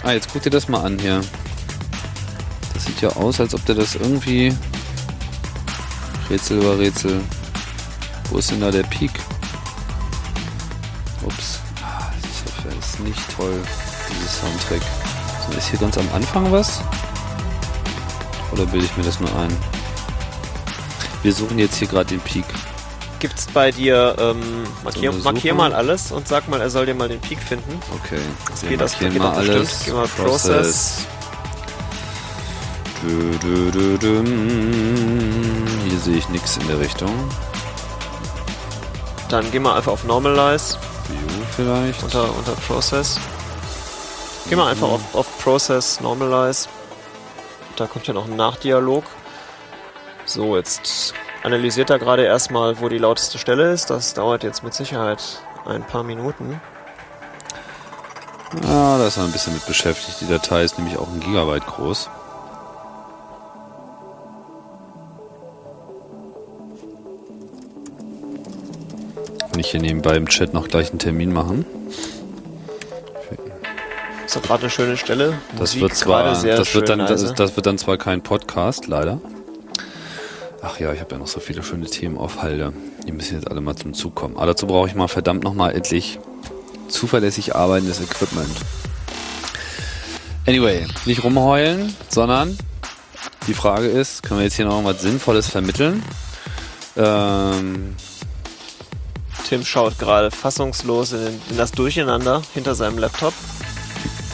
[0.02, 1.20] Ah, jetzt guck dir das mal an hier.
[2.87, 4.55] Das sieht ja aus, als ob der das irgendwie...
[6.30, 7.20] Rätsel über Rätsel.
[8.30, 9.11] Wo ist denn da der Peak?
[11.24, 11.59] Ups.
[11.82, 12.11] Ah,
[12.64, 13.61] Das ist nicht toll,
[14.11, 14.82] dieses Soundtrack.
[15.51, 16.80] So, ist hier ganz am Anfang was?
[18.53, 19.57] Oder bilde ich mir das nur ein?
[21.22, 22.45] Wir suchen jetzt hier gerade den Peak.
[23.18, 26.95] Gibt's bei dir, ähm, markier, eine markier mal alles und sag mal, er soll dir
[26.95, 27.80] mal den Peak finden.
[28.05, 28.20] Okay,
[28.61, 29.57] wir geht, das geht mal bestimmt.
[29.59, 29.82] alles.
[29.84, 30.99] Geh mal Process.
[30.99, 31.16] Düm.
[35.84, 37.12] Hier sehe ich nichts in der Richtung.
[39.28, 40.76] Dann geh mal einfach auf Normalize
[41.09, 42.02] View vielleicht.
[42.02, 43.20] unter, unter Process.
[44.48, 46.68] Geh mal einfach auf, auf Process, Normalize.
[47.76, 49.04] Da kommt ja noch ein Nachdialog.
[50.24, 53.90] So, jetzt analysiert er gerade erstmal, wo die lauteste Stelle ist.
[53.90, 55.22] Das dauert jetzt mit Sicherheit
[55.64, 56.61] ein paar Minuten.
[58.64, 60.20] Ah, da ist er ein bisschen mit beschäftigt.
[60.20, 62.09] Die Datei ist nämlich auch ein Gigabyte groß.
[69.57, 71.64] Kann ich hier nebenbei im Chat noch gleich einen Termin machen?
[74.26, 75.38] Ist doch gerade eine schöne Stelle.
[75.59, 79.18] Das wird zwar, das wird dann, das, ist, das wird dann zwar kein Podcast, leider.
[80.61, 82.74] Ach ja, ich habe ja noch so viele schöne Themen auf Halde.
[83.07, 84.36] Die müssen jetzt alle mal zum Zug kommen.
[84.36, 86.18] Aber dazu brauche ich mal verdammt nochmal endlich
[86.88, 88.54] zuverlässig arbeitendes Equipment.
[90.46, 92.59] Anyway, nicht rumheulen, sondern
[93.46, 96.02] die Frage ist, können wir jetzt hier noch was Sinnvolles vermitteln?
[96.98, 97.94] Ähm,
[99.49, 103.32] Tim schaut gerade fassungslos in, in das Durcheinander hinter seinem Laptop.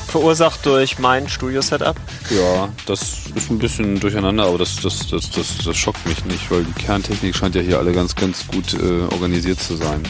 [0.09, 1.97] Verursacht durch mein Studio-Setup.
[2.31, 6.51] Ja, das ist ein bisschen durcheinander, aber das, das, das, das, das schockt mich nicht,
[6.51, 10.03] weil die Kerntechnik scheint ja hier alle ganz, ganz gut äh, organisiert zu sein.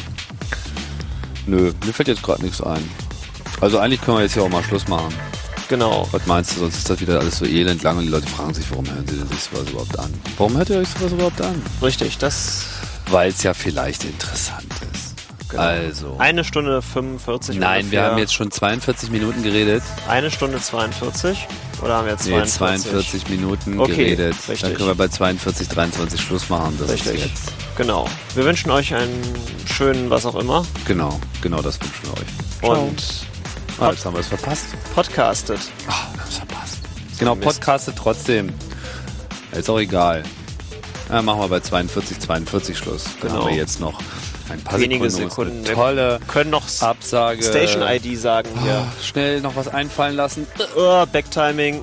[1.46, 2.88] Nö, mir fällt jetzt gerade nichts ein.
[3.60, 5.12] Also eigentlich können wir jetzt hier auch mal Schluss machen.
[5.68, 6.06] Genau.
[6.12, 8.54] Was meinst du, sonst ist das wieder alles so elend lang und die Leute fragen
[8.54, 10.12] sich, warum hören sie denn sich sowas überhaupt an?
[10.36, 11.60] Warum hört ihr euch sowas überhaupt an?
[11.82, 12.66] Richtig, das.
[13.10, 14.71] Weil es ja vielleicht interessant.
[15.52, 15.62] Genau.
[15.62, 16.16] Also.
[16.18, 17.90] Eine Stunde 45 Nein, ungefähr.
[18.02, 19.82] wir haben jetzt schon 42 Minuten geredet.
[20.08, 21.46] Eine Stunde 42.
[21.82, 22.90] Oder haben wir jetzt Nee, 42?
[22.90, 24.34] 42 Minuten Okay, geredet.
[24.46, 24.74] Dann richtig.
[24.74, 26.76] können wir bei 42, 23 Schluss machen.
[26.80, 27.14] Das Richtig.
[27.16, 27.52] ist jetzt.
[27.76, 28.08] Genau.
[28.34, 29.22] Wir wünschen euch einen
[29.66, 30.64] schönen was auch immer.
[30.86, 32.78] Genau, genau das wünschen wir euch.
[32.80, 33.02] Und
[33.80, 34.66] Ah, jetzt haben wir es verpasst.
[34.94, 35.58] podcastet.
[35.88, 36.78] Ah, wir haben es verpasst.
[37.18, 37.46] Genau, Mist.
[37.60, 38.52] podcastet trotzdem.
[39.52, 40.22] Ist auch egal.
[41.10, 43.04] Ja, machen wir bei 42, 42 Schluss.
[43.20, 43.42] Dann Genau.
[43.44, 44.00] haben wir jetzt noch
[44.50, 45.64] ein paar Wenige Sekunden.
[45.64, 45.64] Sekunden.
[45.64, 47.42] Tolle Können noch Absage.
[47.42, 48.86] Station-ID sagen hier.
[49.02, 50.46] Schnell noch was einfallen lassen.
[50.76, 51.82] Oh, Backtiming.